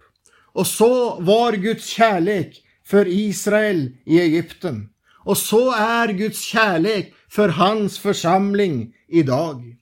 Och 0.54 0.68
så 0.68 1.20
var 1.20 1.54
Guds 1.54 1.86
kärlek 1.86 2.64
för 2.86 3.08
Israel 3.08 3.92
i 4.06 4.20
Egypten. 4.20 4.90
Och 5.24 5.38
så 5.38 5.72
är 5.76 6.08
Guds 6.08 6.42
kärlek 6.42 7.14
för 7.32 7.50
hans 7.50 8.00
församling 8.00 8.94
idag. 9.08 9.76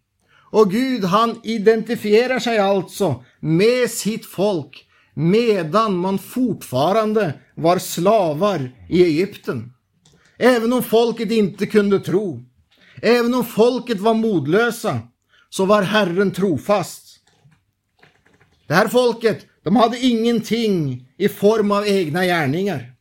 Och 0.52 0.72
Gud 0.72 1.04
han 1.04 1.40
identifierar 1.44 2.40
sig 2.40 2.58
alltså 2.58 3.24
med 3.40 3.90
sitt 3.90 4.26
folk 4.26 4.86
medan 5.14 5.96
man 5.96 6.20
fortfarande 6.20 7.34
var 7.56 7.80
slavar 7.80 8.72
i 8.90 9.04
Egypten. 9.04 9.74
Även 10.38 10.74
om 10.74 10.84
folket 10.84 11.32
inte 11.32 11.66
kunde 11.66 12.00
tro, 12.00 12.44
även 13.02 13.34
om 13.34 13.46
folket 13.46 14.00
var 14.00 14.14
modlösa, 14.14 15.00
så 15.50 15.66
var 15.66 15.82
Herren 15.82 16.32
trofast. 16.32 17.20
Det 18.68 18.74
här 18.74 18.88
folket, 18.88 19.46
de 19.64 19.76
hade 19.76 20.00
ingenting 20.00 21.08
i 21.18 21.30
form 21.30 21.72
av 21.72 21.88
egna 21.88 22.26
gärningar. 22.26 22.94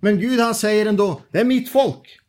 Men 0.00 0.20
Gud 0.20 0.40
han 0.40 0.54
säger 0.54 0.86
ändå, 0.86 1.20
det 1.32 1.38
är 1.38 1.44
mitt 1.44 1.72
folk. 1.72 2.21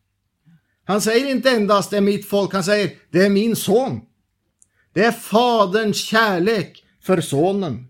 Han 0.84 1.00
säger 1.00 1.30
inte 1.30 1.50
endast 1.50 1.90
det 1.90 1.96
är 1.96 2.00
mitt 2.00 2.28
folk, 2.28 2.52
han 2.52 2.64
säger 2.64 2.90
det 3.10 3.24
är 3.24 3.30
min 3.30 3.56
son. 3.56 4.00
Det 4.92 5.04
är 5.04 5.12
faderns 5.12 5.96
kärlek 5.96 6.84
för 7.02 7.20
sonen. 7.20 7.86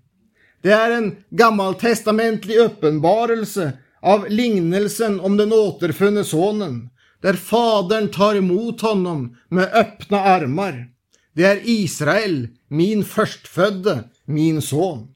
Det 0.63 0.71
är 0.71 0.91
en 0.91 1.17
gammaltestamentlig 1.31 2.57
uppenbarelse 2.57 3.73
av 4.03 4.29
lignelsen 4.29 5.21
om 5.21 5.37
den 5.37 5.53
återfunne 5.53 6.25
sonen, 6.25 6.91
där 7.21 7.35
fadern 7.35 8.09
tar 8.09 8.35
emot 8.35 8.81
honom 8.81 9.37
med 9.49 9.73
öppna 9.73 10.21
armar. 10.21 10.89
Det 11.33 11.45
är 11.45 11.61
Israel, 11.65 12.49
min 12.69 13.05
förstfödde, 13.05 14.05
min 14.25 14.63
son. 14.63 15.09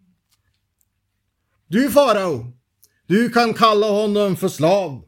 Du 1.66 1.90
farao, 1.90 2.52
du 3.06 3.30
kan 3.30 3.54
kalla 3.54 3.90
honom 3.90 4.36
för 4.36 4.48
slav. 4.48 5.07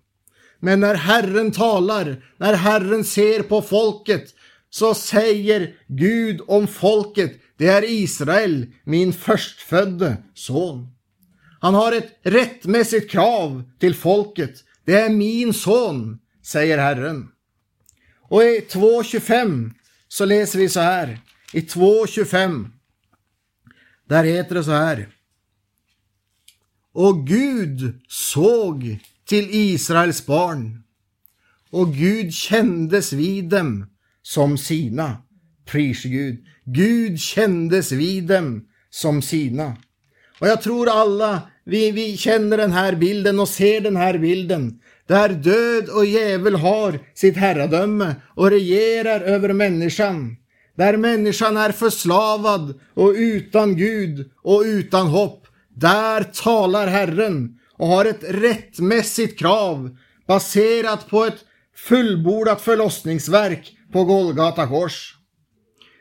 Men 0.61 0.81
när 0.81 0.95
Herren 0.95 1.53
talar, 1.53 2.25
när 2.37 2.55
Herren 2.55 3.05
ser 3.05 3.43
på 3.43 3.63
folket, 3.63 4.35
så 4.71 4.95
säger 4.95 5.75
Gud 5.87 6.41
om 6.47 6.67
folket, 6.67 7.33
det 7.57 7.67
är 7.67 7.85
Israel, 7.91 8.67
min 8.85 9.13
förstfödde 9.13 10.17
son. 10.35 10.89
Han 11.61 11.75
har 11.75 11.93
ett 11.93 12.21
rättmässigt 12.23 13.11
krav 13.11 13.63
till 13.79 13.95
folket. 13.95 14.65
Det 14.85 14.95
är 14.95 15.11
min 15.11 15.55
son, 15.55 16.19
säger 16.43 16.79
Herren. 16.79 17.29
Och 18.29 18.43
i 18.43 18.61
2.25 18.71 19.71
så 20.09 20.25
läser 20.25 20.59
vi 20.59 20.69
så 20.69 20.81
här. 20.81 21.19
I 21.53 21.61
2.25 21.61 22.71
där 24.09 24.25
heter 24.25 24.55
det 24.55 24.65
så 24.65 24.71
här. 24.71 25.09
Och 26.93 27.27
Gud 27.27 28.01
såg 28.09 28.99
till 29.31 29.49
Israels 29.51 30.27
barn 30.27 30.83
och 31.71 31.95
Gud 31.95 32.35
kändes 32.35 33.13
vid 33.13 33.45
dem 33.45 33.87
som 34.23 34.59
sina. 34.59 35.17
Pris 35.67 36.03
Gud. 36.03 36.45
Gud 36.65 37.21
kändes 37.21 37.93
vid 37.93 38.25
dem 38.25 38.65
som 38.91 39.23
sina. 39.23 39.77
Och 40.41 40.49
jag 40.49 40.63
tror 40.63 40.89
alla 40.89 41.43
vi, 41.65 41.91
vi 41.91 42.17
känner 42.17 42.57
den 42.57 42.73
här 42.73 42.95
bilden 42.95 43.41
och 43.41 43.49
ser 43.49 43.81
den 43.81 43.97
här 43.97 44.19
bilden. 44.19 44.81
Där 45.07 45.29
död 45.29 45.89
och 45.89 46.07
djävul 46.07 46.55
har 46.55 46.99
sitt 47.15 47.37
herradöme 47.37 48.15
och 48.35 48.51
regerar 48.51 49.21
över 49.21 49.53
människan. 49.53 50.37
Där 50.77 50.97
människan 50.97 51.57
är 51.57 51.73
förslavad 51.73 52.81
och 52.95 53.13
utan 53.17 53.77
Gud 53.77 54.31
och 54.43 54.63
utan 54.63 55.07
hopp. 55.07 55.47
Där 55.69 56.23
talar 56.23 56.87
Herren 56.87 57.60
och 57.81 57.87
har 57.87 58.05
ett 58.05 58.25
rättmässigt 58.29 59.39
krav 59.39 59.97
baserat 60.27 61.09
på 61.09 61.25
ett 61.25 61.45
fullbordat 61.77 62.61
förlossningsverk 62.61 63.77
på 63.93 64.05
Golgata 64.05 64.67
kors. 64.67 65.15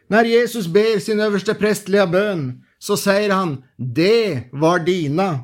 När 0.07 0.25
Jesus 0.25 0.67
ber 0.67 1.00
sin 1.00 1.19
överste 1.19 1.53
prästliga 1.53 2.07
bön 2.07 2.63
så 2.79 2.98
säger 2.98 3.29
han 3.29 3.63
det 3.77 4.41
var 4.51 4.79
dina. 4.79 5.39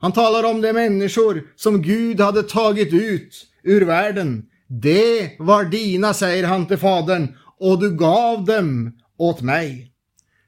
Han 0.00 0.12
talar 0.12 0.44
om 0.44 0.60
de 0.60 0.72
människor 0.72 1.42
som 1.56 1.82
Gud 1.82 2.20
hade 2.20 2.42
tagit 2.42 2.92
ut 2.92 3.46
ur 3.62 3.84
världen. 3.84 4.46
Det 4.68 5.30
var 5.38 5.64
dina, 5.64 6.14
säger 6.14 6.44
han 6.44 6.66
till 6.66 6.78
Fadern, 6.78 7.36
och 7.58 7.80
du 7.80 7.96
gav 7.96 8.44
dem 8.44 8.98
åt 9.18 9.40
mig. 9.40 9.92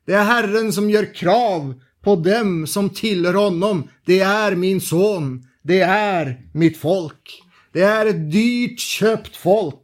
Det 0.06 0.12
är 0.12 0.24
Herren 0.24 0.72
som 0.72 0.90
gör 0.90 1.14
krav 1.14 1.74
på 2.02 2.16
dem 2.16 2.66
som 2.66 2.90
tillhör 2.90 3.34
honom. 3.34 3.88
Det 4.04 4.20
är 4.20 4.54
min 4.54 4.80
son. 4.80 5.42
Det 5.62 5.80
är 5.80 6.40
mitt 6.52 6.76
folk. 6.76 7.42
Det 7.72 7.82
är 7.82 8.06
ett 8.06 8.32
dyrt 8.32 8.80
köpt 8.80 9.36
folk. 9.36 9.78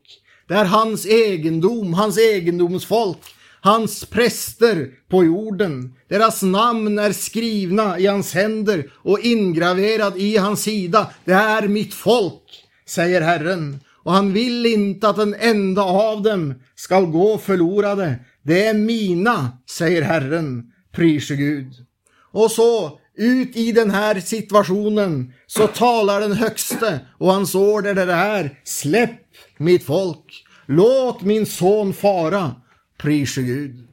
Det 0.49 0.55
är 0.55 0.65
hans 0.65 1.07
egendom, 1.07 1.95
hans 1.95 2.19
egendomsfolk, 2.19 3.19
hans 3.61 4.05
präster 4.05 4.89
på 5.09 5.25
jorden. 5.25 5.95
Deras 6.09 6.43
namn 6.43 6.99
är 6.99 7.13
skrivna 7.13 7.99
i 7.99 8.07
hans 8.07 8.35
händer 8.35 8.91
och 8.95 9.21
ingraverad 9.21 10.17
i 10.17 10.37
hans 10.37 10.63
sida. 10.63 11.11
Det 11.25 11.33
är 11.33 11.69
mitt 11.69 11.95
folk, 11.95 12.43
säger 12.87 13.21
Herren. 13.21 13.81
Och 14.05 14.13
han 14.13 14.33
vill 14.33 14.67
inte 14.67 15.09
att 15.09 15.19
en 15.19 15.35
enda 15.35 15.83
av 15.83 16.23
dem 16.23 16.55
skall 16.75 17.07
gå 17.07 17.39
förlorade. 17.39 18.15
Det 18.43 18.67
är 18.67 18.75
mina, 18.75 19.59
säger 19.71 20.03
Herren. 20.03 20.73
Prise 20.93 21.37
Gud. 21.37 21.88
Och 22.33 22.51
så 22.51 22.99
ut 23.19 23.57
i 23.57 23.73
den 23.73 23.91
här 23.91 24.21
situationen 24.21 25.33
så 25.47 25.67
talar 25.67 26.21
den 26.21 26.33
högste 26.33 27.01
och 27.19 27.33
hans 27.33 27.55
order 27.55 27.97
är 27.97 28.07
det 28.07 28.15
här. 28.15 28.61
Släpp 28.65 29.21
mitt 29.59 29.85
folk. 29.85 30.45
Låt 30.67 31.23
min 31.23 31.47
son 31.47 31.95
fara. 31.95 32.55
Prise 32.99 33.43
Gud. 33.43 33.89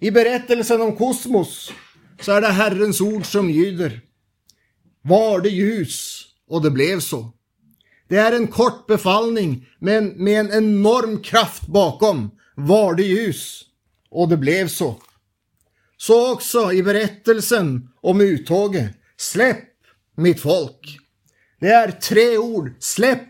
I 0.00 0.10
berättelsen 0.10 0.80
om 0.80 0.96
kosmos 0.96 1.72
så 2.20 2.32
är 2.32 2.40
det 2.40 2.48
Herrens 2.48 3.00
ord 3.00 3.26
som 3.26 3.50
ljuder. 3.50 4.00
Var 5.02 5.40
det 5.40 5.48
ljus 5.48 6.24
och 6.48 6.62
det 6.62 6.70
blev 6.70 7.00
så. 7.00 7.32
Det 8.08 8.16
är 8.16 8.32
en 8.32 8.46
kort 8.46 8.86
befallning 8.86 9.66
men 9.78 10.08
med 10.08 10.40
en 10.40 10.52
enorm 10.52 11.22
kraft 11.22 11.66
bakom. 11.66 12.30
Var 12.54 12.94
det 12.94 13.02
ljus 13.02 13.62
och 14.10 14.28
det 14.28 14.36
blev 14.36 14.68
så. 14.68 14.96
Så 15.96 16.32
också 16.32 16.72
i 16.72 16.82
berättelsen 16.82 17.88
om 18.00 18.20
uttåget. 18.20 18.90
Släpp 19.16 19.64
mitt 20.16 20.40
folk. 20.40 20.98
Det 21.60 21.68
är 21.68 21.90
tre 21.90 22.38
ord. 22.38 22.72
Släpp 22.78 23.28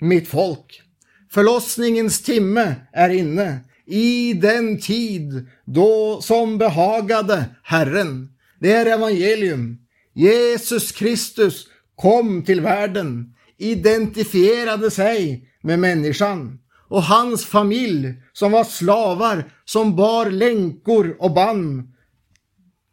mitt 0.00 0.28
folk. 0.28 0.82
Förlossningens 1.30 2.22
timme 2.22 2.74
är 2.92 3.10
inne. 3.10 3.60
I 3.86 4.32
den 4.32 4.80
tid 4.80 5.46
då 5.64 6.20
som 6.22 6.58
behagade 6.58 7.44
Herren. 7.62 8.28
Det 8.60 8.72
är 8.72 8.86
evangelium. 8.86 9.78
Jesus 10.14 10.92
Kristus 10.92 11.66
kom 11.96 12.42
till 12.44 12.60
världen, 12.60 13.34
identifierade 13.58 14.90
sig 14.90 15.48
med 15.62 15.78
människan 15.78 16.58
och 16.88 17.02
hans 17.02 17.46
familj 17.46 18.14
som 18.32 18.52
var 18.52 18.64
slavar 18.64 19.44
som 19.64 19.96
bar 19.96 20.30
länkor 20.30 21.16
och 21.18 21.34
band. 21.34 21.91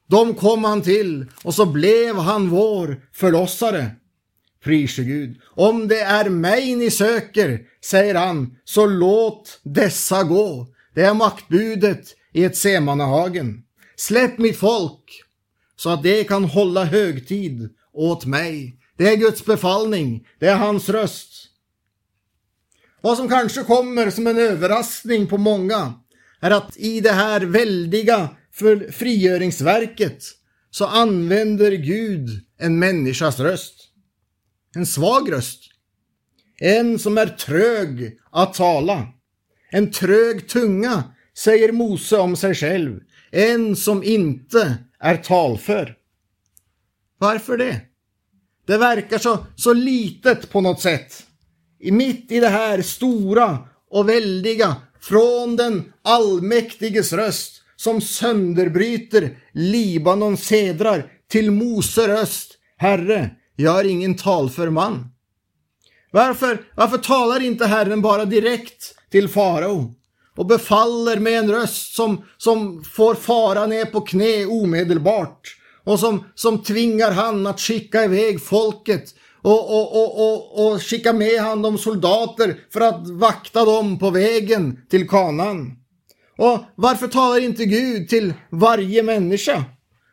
De 0.09 0.33
kom 0.33 0.63
han 0.63 0.81
till 0.81 1.25
och 1.43 1.55
så 1.55 1.65
blev 1.65 2.15
han 2.15 2.49
vår 2.49 3.01
förlossare. 3.13 3.91
Prise 4.63 5.03
Gud. 5.03 5.37
Om 5.45 5.87
det 5.87 5.99
är 5.99 6.29
mig 6.29 6.75
ni 6.75 6.91
söker, 6.91 7.59
säger 7.85 8.15
han, 8.15 8.57
så 8.63 8.85
låt 8.85 9.59
dessa 9.63 10.23
gå. 10.23 10.67
Det 10.95 11.01
är 11.01 11.13
maktbudet 11.13 12.15
i 12.33 12.43
ett 12.43 12.57
Semanahagen. 12.57 13.63
Släpp 13.95 14.37
mitt 14.37 14.57
folk 14.57 15.23
så 15.75 15.89
att 15.89 16.03
det 16.03 16.23
kan 16.23 16.43
hålla 16.43 16.85
högtid 16.85 17.69
åt 17.93 18.25
mig. 18.25 18.75
Det 18.97 19.09
är 19.09 19.15
Guds 19.15 19.45
befallning, 19.45 20.27
det 20.39 20.47
är 20.47 20.55
hans 20.55 20.89
röst. 20.89 21.29
Vad 23.01 23.17
som 23.17 23.29
kanske 23.29 23.63
kommer 23.63 24.09
som 24.09 24.27
en 24.27 24.37
överraskning 24.37 25.27
på 25.27 25.37
många 25.37 25.93
är 26.39 26.51
att 26.51 26.77
i 26.77 27.01
det 27.01 27.11
här 27.11 27.41
väldiga 27.41 28.29
för 28.59 28.91
frigöringsverket 28.91 30.23
så 30.69 30.85
använder 30.85 31.71
Gud 31.71 32.29
en 32.57 32.79
människas 32.79 33.39
röst. 33.39 33.73
En 34.75 34.85
svag 34.85 35.31
röst. 35.31 35.63
En 36.59 36.99
som 36.99 37.17
är 37.17 37.27
trög 37.27 38.19
att 38.31 38.53
tala. 38.53 39.07
En 39.71 39.91
trög 39.91 40.47
tunga, 40.47 41.03
säger 41.37 41.71
Mose 41.71 42.17
om 42.17 42.35
sig 42.35 42.55
själv. 42.55 42.99
En 43.31 43.75
som 43.75 44.03
inte 44.03 44.77
är 44.99 45.17
talför. 45.17 45.95
Varför 47.17 47.57
det? 47.57 47.81
Det 48.67 48.77
verkar 48.77 49.17
så, 49.17 49.45
så 49.55 49.73
litet 49.73 50.49
på 50.49 50.61
något 50.61 50.81
sätt. 50.81 51.25
I 51.79 51.91
mitt 51.91 52.31
i 52.31 52.39
det 52.39 52.49
här 52.49 52.81
stora 52.81 53.59
och 53.89 54.09
väldiga 54.09 54.75
från 55.01 55.55
den 55.55 55.93
allmäktiges 56.01 57.13
röst 57.13 57.58
som 57.79 58.01
sönderbryter 58.01 59.37
Libanons 59.53 60.43
sedrar 60.43 61.11
till 61.31 61.51
Mose 61.51 62.07
röst. 62.07 62.57
Herre, 62.77 63.29
jag 63.55 63.79
är 63.79 63.83
ingen 63.83 64.15
talför 64.15 64.69
man. 64.69 65.07
Varför, 66.11 66.61
varför 66.75 66.97
talar 66.97 67.43
inte 67.43 67.65
Herren 67.65 68.01
bara 68.01 68.25
direkt 68.25 68.95
till 69.11 69.29
farao 69.29 69.93
och 70.35 70.45
befaller 70.45 71.19
med 71.19 71.33
en 71.33 71.51
röst 71.51 71.95
som, 71.95 72.23
som 72.37 72.83
får 72.83 73.15
fara 73.15 73.65
ner 73.65 73.85
på 73.85 74.01
knä 74.01 74.45
omedelbart 74.45 75.57
och 75.83 75.99
som, 75.99 76.23
som 76.35 76.63
tvingar 76.63 77.11
han 77.11 77.47
att 77.47 77.59
skicka 77.59 78.03
iväg 78.03 78.41
folket 78.41 79.03
och, 79.41 79.69
och, 79.69 80.03
och, 80.03 80.33
och, 80.33 80.71
och 80.71 80.83
skicka 80.83 81.13
med 81.13 81.41
han 81.41 81.61
de 81.61 81.77
soldater 81.77 82.59
för 82.73 82.81
att 82.81 83.09
vakta 83.09 83.65
dem 83.65 83.99
på 83.99 84.09
vägen 84.09 84.77
till 84.89 85.09
kanan. 85.09 85.78
Och 86.39 86.59
varför 86.75 87.07
talar 87.07 87.39
inte 87.39 87.65
Gud 87.65 88.09
till 88.09 88.33
varje 88.49 89.03
människa? 89.03 89.63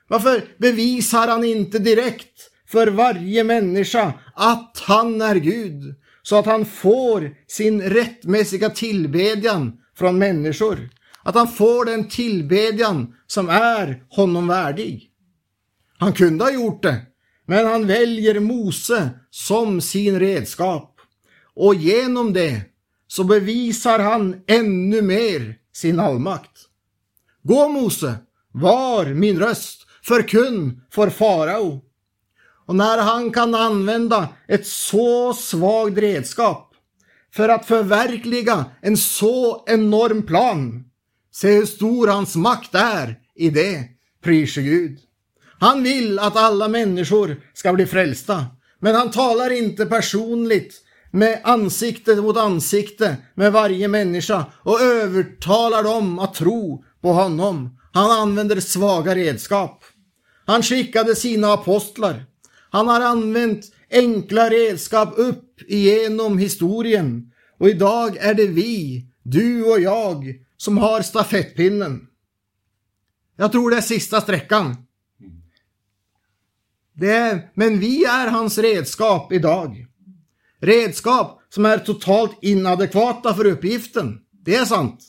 Varför 0.09 0.45
bevisar 0.59 1.29
han 1.29 1.45
inte 1.45 1.79
direkt 1.79 2.51
för 2.69 2.87
varje 2.87 3.45
människa 3.45 4.13
att 4.35 4.83
han 4.87 5.21
är 5.21 5.35
Gud 5.35 5.95
så 6.23 6.39
att 6.39 6.47
han 6.47 6.65
får 6.65 7.35
sin 7.47 7.83
rättmässiga 7.83 8.71
tillbedjan 8.71 9.79
från 9.97 10.19
människor? 10.19 10.89
Att 11.23 11.35
han 11.35 11.49
får 11.49 11.85
den 11.85 12.09
tillbedjan 12.09 13.15
som 13.27 13.49
är 13.49 14.03
honom 14.09 14.49
värdig. 14.49 15.11
Han 15.99 16.13
kunde 16.13 16.45
ha 16.45 16.51
gjort 16.53 16.83
det, 16.83 16.97
men 17.47 17.67
han 17.67 17.87
väljer 17.87 18.41
Mose 18.41 19.11
som 19.31 19.81
sin 19.81 20.21
redskap. 20.21 21.01
Och 21.55 21.75
genom 21.75 22.33
det 22.33 22.61
så 23.09 23.25
bevisar 23.25 23.99
han 23.99 24.37
ännu 24.47 25.03
mer 25.03 25.57
sin 25.77 26.01
allmakt. 26.01 26.51
Gå 27.43 27.69
Mose, 27.69 28.15
var 28.53 29.07
min 29.07 29.39
röst, 29.39 29.87
förkunn 30.03 30.81
för 30.91 31.11
farao. 31.11 31.81
Och 32.67 32.75
när 32.75 32.99
han 32.99 33.31
kan 33.31 33.55
använda 33.55 34.29
ett 34.49 34.67
så 34.67 35.35
svagt 35.35 35.99
redskap 35.99 36.75
för 37.35 37.49
att 37.49 37.67
förverkliga 37.67 38.65
en 38.83 38.97
så 38.97 39.65
enorm 39.67 40.23
plan, 40.23 40.85
se 41.33 41.57
hur 41.57 41.67
stor 41.67 42.09
hans 42.09 42.37
makt 42.37 42.75
är 42.75 43.19
i 43.35 43.51
det, 43.51 43.85
prise 44.23 44.63
Gud. 44.63 44.99
Han 45.59 45.83
vill 45.83 46.19
att 46.19 46.37
alla 46.37 46.69
människor 46.69 47.43
ska 47.55 47.73
bli 47.73 47.87
frälsta. 47.87 48.47
Men 48.81 48.95
han 48.95 49.11
talar 49.11 49.51
inte 49.51 49.87
personligt 49.87 50.83
med 51.11 51.41
ansikte 51.45 52.17
mot 52.17 52.37
ansikte 52.37 53.17
med 53.35 53.53
varje 53.53 53.89
människa 53.89 54.47
och 54.63 54.81
övertalar 54.81 55.83
dem 55.83 56.19
att 56.19 56.35
tro 56.35 56.85
på 57.01 57.13
honom. 57.13 57.79
Han 57.93 58.11
använder 58.11 58.61
svaga 58.61 59.15
redskap. 59.15 59.85
Han 60.47 60.63
skickade 60.63 61.17
sina 61.17 61.53
apostlar. 61.53 62.25
Han 62.71 62.89
har 62.89 63.01
använt 63.01 63.65
enkla 63.91 64.51
redskap 64.51 65.15
upp 65.17 65.63
igenom 65.69 66.39
historien. 66.39 67.33
Och 67.59 67.69
idag 67.69 68.17
är 68.17 68.35
det 68.35 68.47
vi, 68.47 69.07
du 69.23 69.65
och 69.65 69.81
jag, 69.81 70.35
som 70.57 70.79
har 70.79 71.03
stafettpinnen. 71.03 72.07
Jag 73.37 73.53
tror 73.53 73.71
det 73.71 73.77
är 73.77 73.81
sista 73.81 74.21
sträckan. 74.21 74.77
Det 76.93 77.11
är, 77.11 77.51
men 77.55 77.79
vi 77.79 78.05
är 78.05 78.27
hans 78.27 78.59
redskap 78.59 79.33
idag. 79.33 79.87
Redskap 80.67 81.41
som 81.49 81.67
är 81.67 81.79
totalt 81.79 82.39
inadekvata 82.43 83.35
för 83.35 83.45
uppgiften. 83.47 84.19
Det 84.45 84.55
är 84.55 84.65
sant. 84.65 85.01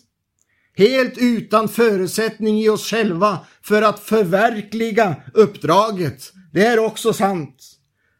Helt 0.75 1.17
utan 1.17 1.69
förutsättning 1.69 2.59
i 2.59 2.69
oss 2.69 2.89
själva 2.89 3.39
för 3.63 3.81
att 3.81 3.99
förverkliga 3.99 5.15
uppdraget. 5.33 6.31
Det 6.53 6.65
är 6.65 6.79
också 6.79 7.13
sant. 7.13 7.55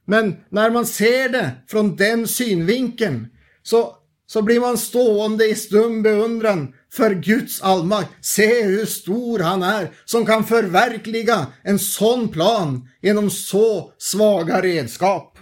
Men 0.06 0.36
när 0.50 0.72
man 0.72 0.86
ser 0.86 1.30
det 1.30 1.52
från 1.68 1.96
den 1.96 2.28
synvinkeln 2.28 3.28
så, 3.64 3.96
så 4.28 4.42
blir 4.42 4.60
man 4.60 4.78
stående 4.78 5.46
i 5.46 5.56
stum 5.56 6.04
beundran 6.04 6.74
för 6.94 7.14
Guds 7.14 7.62
allmakt. 7.62 8.26
Se 8.26 8.64
hur 8.64 8.86
stor 8.86 9.40
han 9.40 9.64
är 9.64 9.92
som 10.06 10.26
kan 10.26 10.44
förverkliga 10.44 11.48
en 11.64 11.80
sån 11.80 12.30
plan 12.30 12.90
genom 13.02 13.30
så 13.30 13.92
svaga 13.98 14.62
redskap. 14.62 15.37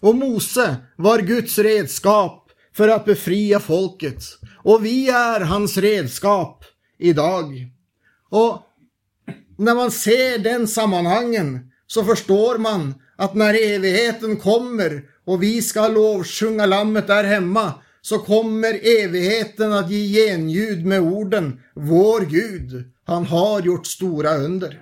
Och 0.00 0.14
Mose 0.14 0.76
var 0.96 1.18
Guds 1.18 1.58
redskap 1.58 2.50
för 2.76 2.88
att 2.88 3.04
befria 3.04 3.60
folket. 3.60 4.22
Och 4.62 4.84
vi 4.84 5.08
är 5.08 5.40
hans 5.40 5.76
redskap 5.76 6.64
idag. 6.98 7.68
Och 8.30 8.58
när 9.58 9.74
man 9.74 9.90
ser 9.90 10.38
den 10.38 10.68
sammanhangen 10.68 11.70
så 11.86 12.04
förstår 12.04 12.58
man 12.58 12.94
att 13.16 13.34
när 13.34 13.54
evigheten 13.54 14.36
kommer 14.36 15.02
och 15.24 15.42
vi 15.42 15.62
ska 15.62 15.88
lovsjunga 15.88 16.66
lammet 16.66 17.06
där 17.06 17.24
hemma 17.24 17.74
så 18.02 18.18
kommer 18.18 19.02
evigheten 19.02 19.72
att 19.72 19.90
ge 19.90 20.26
genljud 20.26 20.86
med 20.86 21.00
orden 21.00 21.60
Vår 21.74 22.20
Gud, 22.20 22.84
han 23.04 23.26
har 23.26 23.60
gjort 23.60 23.86
stora 23.86 24.36
under. 24.36 24.78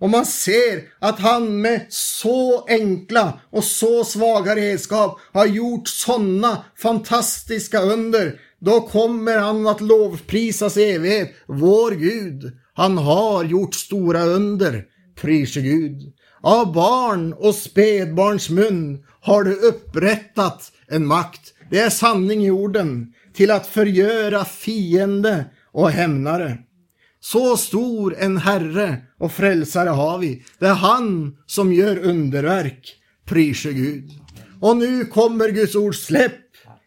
Och 0.00 0.10
man 0.10 0.26
ser 0.26 0.82
att 0.98 1.20
han 1.20 1.60
med 1.60 1.86
så 1.88 2.66
enkla 2.68 3.40
och 3.50 3.64
så 3.64 4.04
svaga 4.04 4.56
redskap 4.56 5.20
har 5.32 5.46
gjort 5.46 5.88
sådana 5.88 6.64
fantastiska 6.76 7.80
under. 7.80 8.40
Då 8.60 8.80
kommer 8.80 9.38
han 9.38 9.66
att 9.66 9.80
lovprisas 9.80 10.76
i 10.76 10.82
evighet. 10.82 11.34
Vår 11.46 11.90
Gud, 11.90 12.52
han 12.74 12.98
har 12.98 13.44
gjort 13.44 13.74
stora 13.74 14.24
under. 14.24 14.84
Prise 15.20 15.60
Gud. 15.60 16.12
Av 16.40 16.72
barn 16.72 17.32
och 17.32 17.54
spädbarns 17.54 18.50
mun 18.50 19.04
har 19.20 19.44
du 19.44 19.54
upprättat 19.54 20.72
en 20.88 21.06
makt 21.06 21.54
det 21.70 21.78
är 21.78 21.90
sanning 21.90 22.44
i 22.44 22.50
orden 22.50 23.12
till 23.34 23.50
att 23.50 23.66
förgöra 23.66 24.44
fiende 24.44 25.44
och 25.72 25.90
hämnare. 25.90 26.58
Så 27.32 27.56
stor 27.56 28.14
en 28.18 28.36
Herre 28.36 28.96
och 29.18 29.32
frälsare 29.32 29.88
har 29.88 30.18
vi. 30.18 30.44
Det 30.58 30.66
är 30.66 30.74
han 30.74 31.36
som 31.46 31.72
gör 31.72 31.98
underverk. 31.98 32.94
Prise 33.24 33.72
Gud. 33.72 34.10
Och 34.60 34.76
nu 34.76 35.04
kommer 35.04 35.48
Guds 35.48 35.74
ord, 35.74 35.94
släpp 35.96 36.32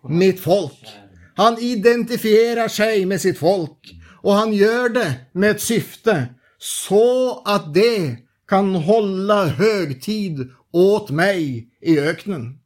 mitt 0.10 0.40
folk. 0.40 0.88
Han 1.36 1.58
identifierar 1.60 2.68
sig 2.68 3.06
med 3.06 3.22
sitt 3.22 3.38
folk 3.38 3.96
Och 4.22 4.34
han 4.34 4.54
gör 4.54 4.90
det 4.90 5.14
med 5.32 5.52
ett 5.52 5.62
syfte 5.62 6.28
så 6.58 7.42
att 7.46 7.74
det 7.74 8.16
kan 8.48 8.76
hålla 8.76 9.46
högtid 9.46 10.50
åt 10.72 11.10
mig 11.10 11.68
i 11.82 12.00
öknen. 12.00 12.60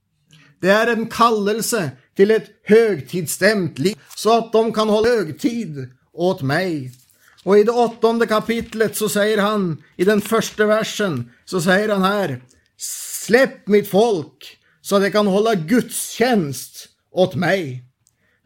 Det 0.61 0.69
är 0.69 0.87
en 0.87 1.05
kallelse 1.05 1.91
till 2.15 2.31
ett 2.31 2.47
högtidsstämt 2.63 3.79
liv 3.79 3.95
så 4.15 4.37
att 4.37 4.53
de 4.53 4.73
kan 4.73 4.89
hålla 4.89 5.09
högtid 5.09 5.89
åt 6.13 6.41
mig. 6.41 6.91
Och 7.45 7.59
i 7.59 7.63
det 7.63 7.71
åttonde 7.71 8.27
kapitlet 8.27 8.97
så 8.97 9.09
säger 9.09 9.37
han 9.37 9.83
i 9.97 10.03
den 10.03 10.21
första 10.21 10.65
versen 10.65 11.31
så 11.45 11.61
säger 11.61 11.89
han 11.89 12.03
här 12.03 12.41
Släpp 12.77 13.67
mitt 13.67 13.87
folk 13.87 14.57
så 14.81 14.95
att 14.95 15.01
de 15.01 15.11
kan 15.11 15.27
hålla 15.27 15.55
gudstjänst 15.55 16.87
åt 17.11 17.35
mig. 17.35 17.83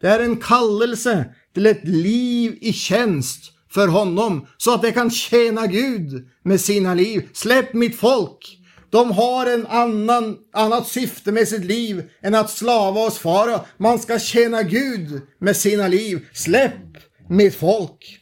Det 0.01 0.07
är 0.07 0.19
en 0.19 0.37
kallelse 0.37 1.25
till 1.53 1.65
ett 1.65 1.87
liv 1.87 2.57
i 2.61 2.73
tjänst 2.73 3.51
för 3.69 3.87
honom 3.87 4.47
så 4.57 4.73
att 4.73 4.81
de 4.81 4.91
kan 4.91 5.11
tjäna 5.11 5.67
Gud 5.67 6.29
med 6.43 6.61
sina 6.61 6.93
liv. 6.93 7.29
Släpp 7.33 7.73
mitt 7.73 7.99
folk. 7.99 8.57
De 8.89 9.11
har 9.11 9.45
en 9.45 9.67
annan, 9.67 10.37
annat 10.53 10.87
syfte 10.87 11.31
med 11.31 11.47
sitt 11.47 11.65
liv 11.65 12.09
än 12.21 12.35
att 12.35 12.49
slava 12.49 13.01
oss 13.01 13.17
fara. 13.17 13.61
Man 13.77 13.99
ska 13.99 14.19
tjäna 14.19 14.63
Gud 14.63 15.21
med 15.39 15.57
sina 15.57 15.87
liv. 15.87 16.27
Släpp 16.33 16.73
mitt 17.29 17.55
folk. 17.55 18.19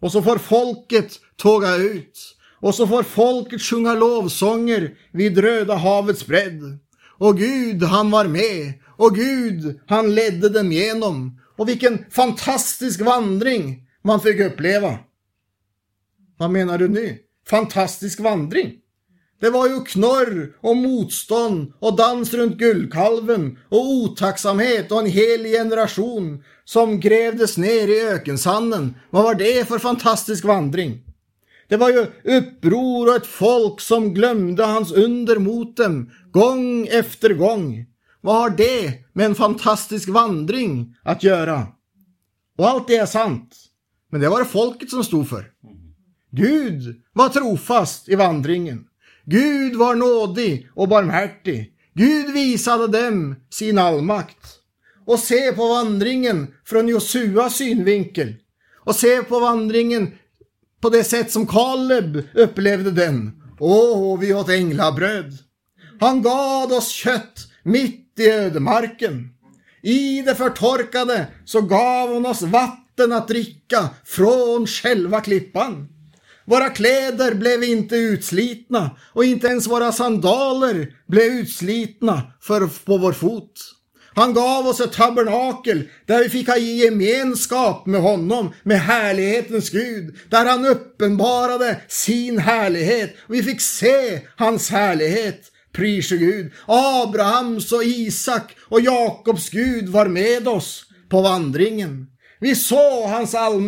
Och 0.00 0.12
så 0.12 0.22
får 0.22 0.38
folket 0.38 1.20
tåga 1.36 1.76
ut. 1.76 2.36
Och 2.60 2.74
så 2.74 2.86
får 2.86 3.02
folket 3.02 3.62
sjunga 3.62 3.94
lovsånger 3.94 4.98
vid 5.12 5.38
Röda 5.38 5.74
havets 5.74 6.26
bredd. 6.26 6.78
Och 7.18 7.38
Gud, 7.38 7.82
han 7.82 8.10
var 8.10 8.24
med. 8.24 8.72
Och 8.96 9.14
Gud, 9.14 9.80
han 9.86 10.14
ledde 10.14 10.48
dem 10.48 10.72
genom. 10.72 11.40
Och 11.56 11.68
vilken 11.68 12.04
fantastisk 12.10 13.00
vandring 13.00 13.86
man 14.02 14.20
fick 14.20 14.40
uppleva. 14.40 14.98
Vad 16.36 16.50
menar 16.50 16.78
du 16.78 16.88
nu? 16.88 17.18
Fantastisk 17.48 18.20
vandring? 18.20 18.79
Det 19.40 19.50
var 19.50 19.68
ju 19.68 19.84
knorr 19.84 20.56
och 20.60 20.76
motstånd 20.76 21.72
och 21.78 21.96
dans 21.96 22.34
runt 22.34 22.56
guldkalven 22.56 23.58
och 23.68 23.90
otacksamhet 23.90 24.92
och 24.92 24.98
en 24.98 25.06
hel 25.06 25.44
generation 25.44 26.44
som 26.64 27.00
grävdes 27.00 27.56
ner 27.56 27.88
i 27.88 28.08
ökensanden. 28.08 28.94
Vad 29.10 29.22
var 29.22 29.34
det 29.34 29.68
för 29.68 29.78
fantastisk 29.78 30.44
vandring? 30.44 31.02
Det 31.68 31.76
var 31.76 31.90
ju 31.90 32.06
uppror 32.38 33.08
och 33.08 33.16
ett 33.16 33.26
folk 33.26 33.80
som 33.80 34.14
glömde 34.14 34.64
hans 34.64 34.92
under 34.92 35.36
mot 35.36 35.76
dem, 35.76 36.10
gång 36.32 36.86
efter 36.86 37.34
gång. 37.34 37.86
Vad 38.20 38.34
har 38.34 38.50
det 38.50 38.92
med 39.12 39.26
en 39.26 39.34
fantastisk 39.34 40.08
vandring 40.08 40.96
att 41.02 41.22
göra? 41.22 41.66
Och 42.58 42.68
allt 42.68 42.88
det 42.88 42.96
är 42.96 43.06
sant. 43.06 43.56
Men 44.10 44.20
det 44.20 44.28
var 44.28 44.38
det 44.38 44.44
folket 44.44 44.90
som 44.90 45.04
stod 45.04 45.28
för. 45.28 45.50
Gud 46.30 47.02
var 47.12 47.28
trofast 47.28 48.08
i 48.08 48.14
vandringen. 48.14 48.86
Gud 49.24 49.76
var 49.76 49.94
nådig 49.94 50.68
och 50.74 50.88
barmhärtig. 50.88 51.72
Gud 51.94 52.32
visade 52.32 52.86
dem 52.86 53.36
sin 53.50 53.78
allmakt. 53.78 54.46
Och 55.06 55.18
se 55.18 55.52
på 55.52 55.68
vandringen 55.68 56.54
från 56.64 56.88
Josuas 56.88 57.56
synvinkel. 57.56 58.34
Och 58.84 58.94
se 58.94 59.22
på 59.22 59.40
vandringen 59.40 60.14
på 60.80 60.90
det 60.90 61.04
sätt 61.04 61.30
som 61.30 61.46
Kaleb 61.46 62.22
upplevde 62.34 62.90
den. 62.90 63.42
Åh, 63.58 64.18
vi 64.18 64.34
åt 64.34 64.48
änglabröd. 64.48 65.38
Han 66.00 66.22
gav 66.22 66.72
oss 66.72 66.88
kött 66.88 67.48
mitt 67.62 68.14
i 68.18 68.30
ödemarken. 68.30 69.28
I 69.82 70.22
det 70.22 70.34
förtorkade 70.34 71.26
så 71.44 71.60
gav 71.60 72.08
hon 72.08 72.26
oss 72.26 72.42
vatten 72.42 73.12
att 73.12 73.28
dricka 73.28 73.88
från 74.04 74.66
själva 74.66 75.20
klippan. 75.20 75.88
Våra 76.44 76.70
kläder 76.70 77.34
blev 77.34 77.64
inte 77.64 77.96
utslitna 77.96 78.96
och 79.12 79.24
inte 79.24 79.46
ens 79.46 79.66
våra 79.66 79.92
sandaler 79.92 80.92
blev 81.06 81.26
utslitna 81.26 82.22
för 82.40 82.84
på 82.84 82.96
vår 82.98 83.12
fot. 83.12 83.52
Han 84.14 84.34
gav 84.34 84.66
oss 84.66 84.80
ett 84.80 84.92
tabernakel 84.92 85.88
där 86.06 86.22
vi 86.22 86.28
fick 86.28 86.48
ha 86.48 86.56
gemenskap 86.56 87.86
med 87.86 88.00
honom, 88.00 88.54
med 88.62 88.80
härlighetens 88.80 89.70
Gud, 89.70 90.16
där 90.30 90.46
han 90.46 90.66
uppenbarade 90.66 91.80
sin 91.88 92.38
härlighet. 92.38 93.14
Vi 93.28 93.42
fick 93.42 93.60
se 93.60 94.20
hans 94.36 94.70
härlighet. 94.70 95.40
Prise 95.72 96.16
Gud. 96.16 96.52
Abrahams 96.66 97.72
och 97.72 97.84
Isak 97.84 98.56
och 98.68 98.80
Jakobs 98.80 99.50
Gud 99.50 99.88
var 99.88 100.06
med 100.06 100.48
oss 100.48 100.84
på 101.08 101.20
vandringen. 101.20 102.06
Vi 102.40 102.54
såg 102.54 103.08
hans 103.08 103.34
all 103.34 103.60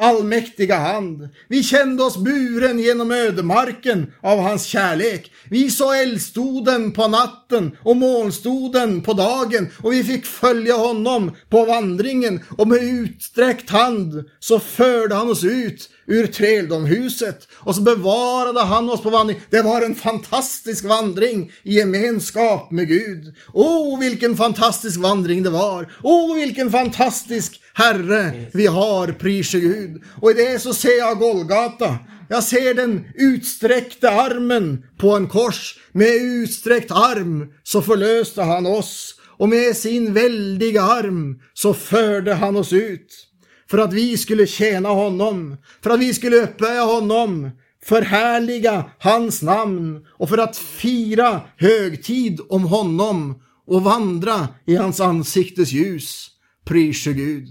allmäktiga 0.00 0.76
hand. 0.76 1.28
Vi 1.48 1.62
kände 1.62 2.02
oss 2.02 2.16
buren 2.16 2.78
genom 2.78 3.12
ödemarken 3.12 4.12
av 4.20 4.38
hans 4.38 4.64
kärlek. 4.64 5.32
Vi 5.50 5.70
såg 5.70 5.96
eldstoden 5.96 6.92
på 6.92 7.08
natten 7.08 7.76
och 7.82 7.96
molnstoden 7.96 9.02
på 9.02 9.12
dagen 9.12 9.68
och 9.82 9.92
vi 9.92 10.04
fick 10.04 10.26
följa 10.26 10.74
honom 10.74 11.36
på 11.48 11.64
vandringen 11.64 12.40
och 12.58 12.68
med 12.68 12.82
utsträckt 12.82 13.70
hand 13.70 14.24
så 14.38 14.60
förde 14.60 15.14
han 15.14 15.30
oss 15.30 15.44
ut 15.44 15.90
ur 16.10 16.26
träldomhuset 16.26 17.48
och 17.52 17.74
så 17.74 17.82
bevarade 17.82 18.60
han 18.60 18.90
oss 18.90 19.02
på 19.02 19.10
vandring. 19.10 19.40
Det 19.50 19.62
var 19.62 19.82
en 19.82 19.94
fantastisk 19.94 20.84
vandring 20.84 21.52
i 21.62 21.74
gemenskap 21.74 22.70
med 22.70 22.88
Gud. 22.88 23.34
Åh, 23.52 23.94
oh, 23.94 24.00
vilken 24.00 24.36
fantastisk 24.36 25.00
vandring 25.00 25.42
det 25.42 25.50
var! 25.50 25.92
Åh, 26.02 26.32
oh, 26.32 26.36
vilken 26.36 26.70
fantastisk 26.70 27.60
Herre 27.74 28.46
vi 28.52 28.66
har, 28.66 29.12
prise 29.12 29.60
Gud. 29.60 30.02
Och 30.20 30.30
i 30.30 30.34
det 30.34 30.58
så 30.58 30.74
ser 30.74 30.98
jag 30.98 31.18
Golgata. 31.18 31.98
Jag 32.28 32.44
ser 32.44 32.74
den 32.74 33.04
utsträckta 33.14 34.10
armen 34.10 34.84
på 34.98 35.16
en 35.16 35.28
kors. 35.28 35.78
Med 35.92 36.14
utsträckt 36.14 36.90
arm 36.90 37.46
så 37.62 37.82
förlöste 37.82 38.42
han 38.42 38.66
oss 38.66 39.14
och 39.38 39.48
med 39.48 39.76
sin 39.76 40.14
väldiga 40.14 40.82
arm 40.82 41.40
så 41.54 41.74
förde 41.74 42.34
han 42.34 42.56
oss 42.56 42.72
ut 42.72 43.29
för 43.70 43.78
att 43.78 43.92
vi 43.92 44.16
skulle 44.16 44.46
tjäna 44.46 44.88
honom, 44.88 45.56
för 45.82 45.90
att 45.90 46.00
vi 46.00 46.14
skulle 46.14 46.36
upphöja 46.36 46.82
honom, 46.82 47.50
förhärliga 47.82 48.90
hans 48.98 49.42
namn 49.42 50.06
och 50.08 50.28
för 50.28 50.38
att 50.38 50.56
fira 50.56 51.40
högtid 51.56 52.40
om 52.48 52.64
honom 52.64 53.42
och 53.66 53.82
vandra 53.82 54.48
i 54.66 54.76
hans 54.76 55.00
ansiktes 55.00 55.72
ljus. 55.72 56.30
Prise 56.64 57.12
Gud. 57.12 57.48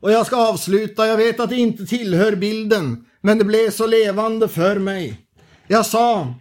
Och 0.00 0.12
jag 0.12 0.26
ska 0.26 0.36
avsluta, 0.48 1.06
jag 1.06 1.16
vet 1.16 1.40
att 1.40 1.50
det 1.50 1.56
inte 1.56 1.86
tillhör 1.86 2.36
bilden, 2.36 3.04
men 3.20 3.38
det 3.38 3.44
blev 3.44 3.70
så 3.70 3.86
levande 3.86 4.48
för 4.48 4.78
mig. 4.78 5.20
Jag 5.66 5.86
sa 5.86 6.34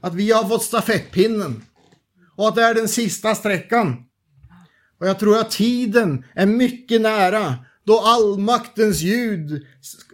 att 0.00 0.14
vi 0.14 0.32
har 0.32 0.48
fått 0.48 0.62
stafettpinnen 0.62 1.62
och 2.36 2.48
att 2.48 2.54
det 2.54 2.62
är 2.62 2.74
den 2.74 2.88
sista 2.88 3.34
sträckan. 3.34 3.96
Och 5.00 5.08
jag 5.08 5.18
tror 5.18 5.38
att 5.38 5.50
tiden 5.50 6.24
är 6.34 6.46
mycket 6.46 7.00
nära 7.00 7.54
då 7.84 8.00
allmaktens 8.00 9.00
ljud, 9.00 9.66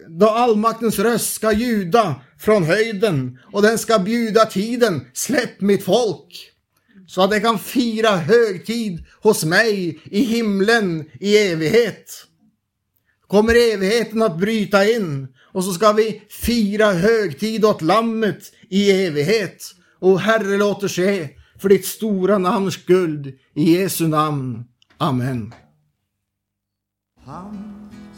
då 0.09 0.29
allmaktens 0.29 0.99
röst 0.99 1.35
ska 1.35 1.53
ljuda 1.53 2.21
från 2.39 2.65
höjden 2.65 3.39
och 3.53 3.63
den 3.63 3.79
ska 3.79 3.99
bjuda 3.99 4.47
tiden, 4.47 5.07
släpp 5.13 5.61
mitt 5.61 5.85
folk. 5.85 6.53
Så 7.07 7.23
att 7.23 7.31
det 7.31 7.41
kan 7.41 7.59
fira 7.59 8.17
högtid 8.17 9.05
hos 9.23 9.45
mig 9.45 10.01
i 10.05 10.21
himlen 10.21 11.11
i 11.21 11.39
evighet. 11.39 12.11
Kommer 13.27 13.73
evigheten 13.75 14.23
att 14.23 14.39
bryta 14.39 14.91
in 14.91 15.29
och 15.53 15.65
så 15.65 15.73
ska 15.73 15.93
vi 15.93 16.23
fira 16.31 16.93
högtid 16.93 17.65
åt 17.65 17.83
lammet 17.83 18.53
i 18.69 18.91
evighet. 18.91 19.65
Och 20.01 20.21
Herre 20.21 20.57
låt 20.57 20.91
ske 20.91 21.29
för 21.59 21.69
ditt 21.69 21.87
stora 21.87 22.39
namns 22.39 22.75
skuld 22.75 23.27
i 23.55 23.73
Jesu 23.73 24.09
namn. 24.09 24.65
Amen. 24.99 25.55
Han 27.29 27.59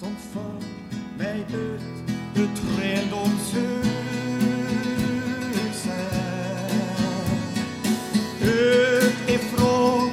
som 0.01 0.17
för 0.17 0.53
mig 1.19 1.47
ut 1.53 1.81
ur 2.37 2.49
träldomshuset 2.57 3.91
utifrån 8.43 10.10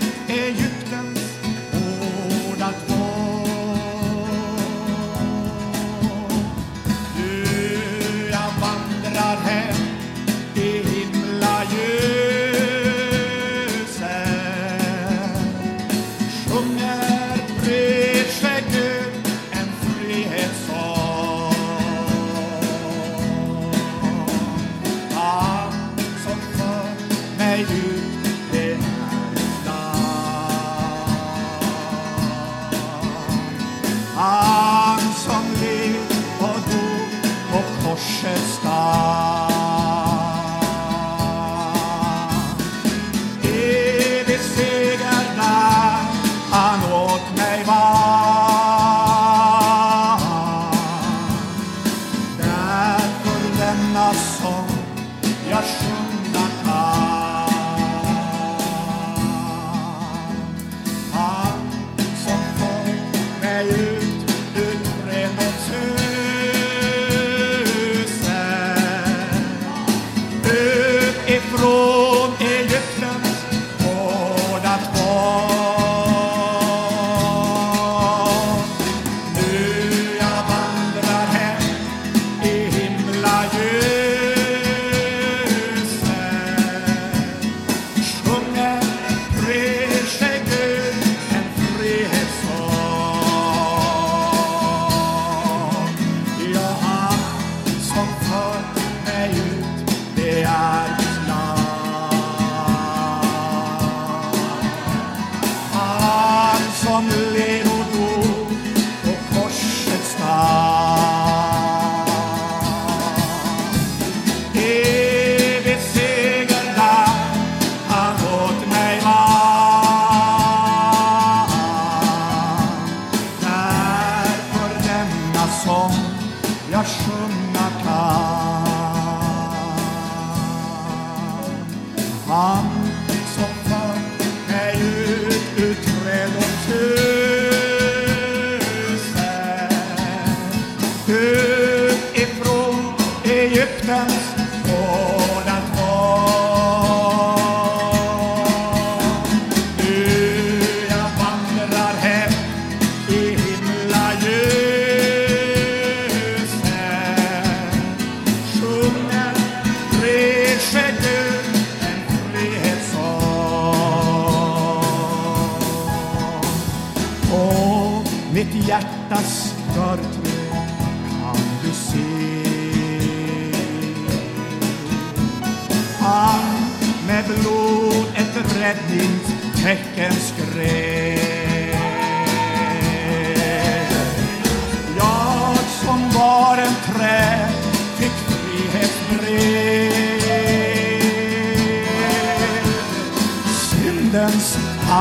yaşına 126.71 127.67
kadar. 127.83 128.36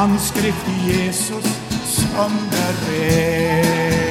handskrift 0.06 0.66
Jesus 0.86 1.44
som 1.84 2.32
beredd. 2.50 4.05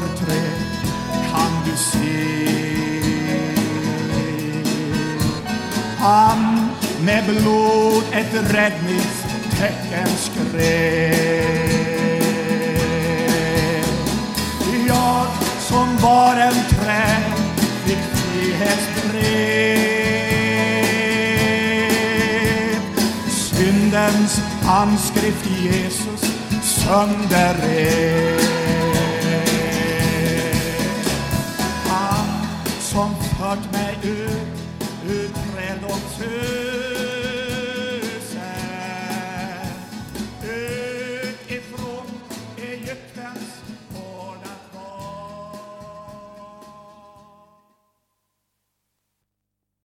förträd 0.00 0.60
kan 1.32 1.52
du 1.64 1.76
se. 1.76 2.50
Han 5.98 6.70
med 7.04 7.24
blod 7.24 8.02
ett 8.12 8.34
räddningstecken 8.54 10.08
skrev. 10.16 11.50
Jag 14.88 15.26
som 15.60 15.96
var 15.96 16.36
en 16.36 16.54
träd 16.70 17.22
fick 17.84 17.98
frihetsbrev. 17.98 19.60
Syndens 23.30 24.40
handskrift 24.62 25.46
Jesus 25.46 26.20
sönderrev. 26.62 28.39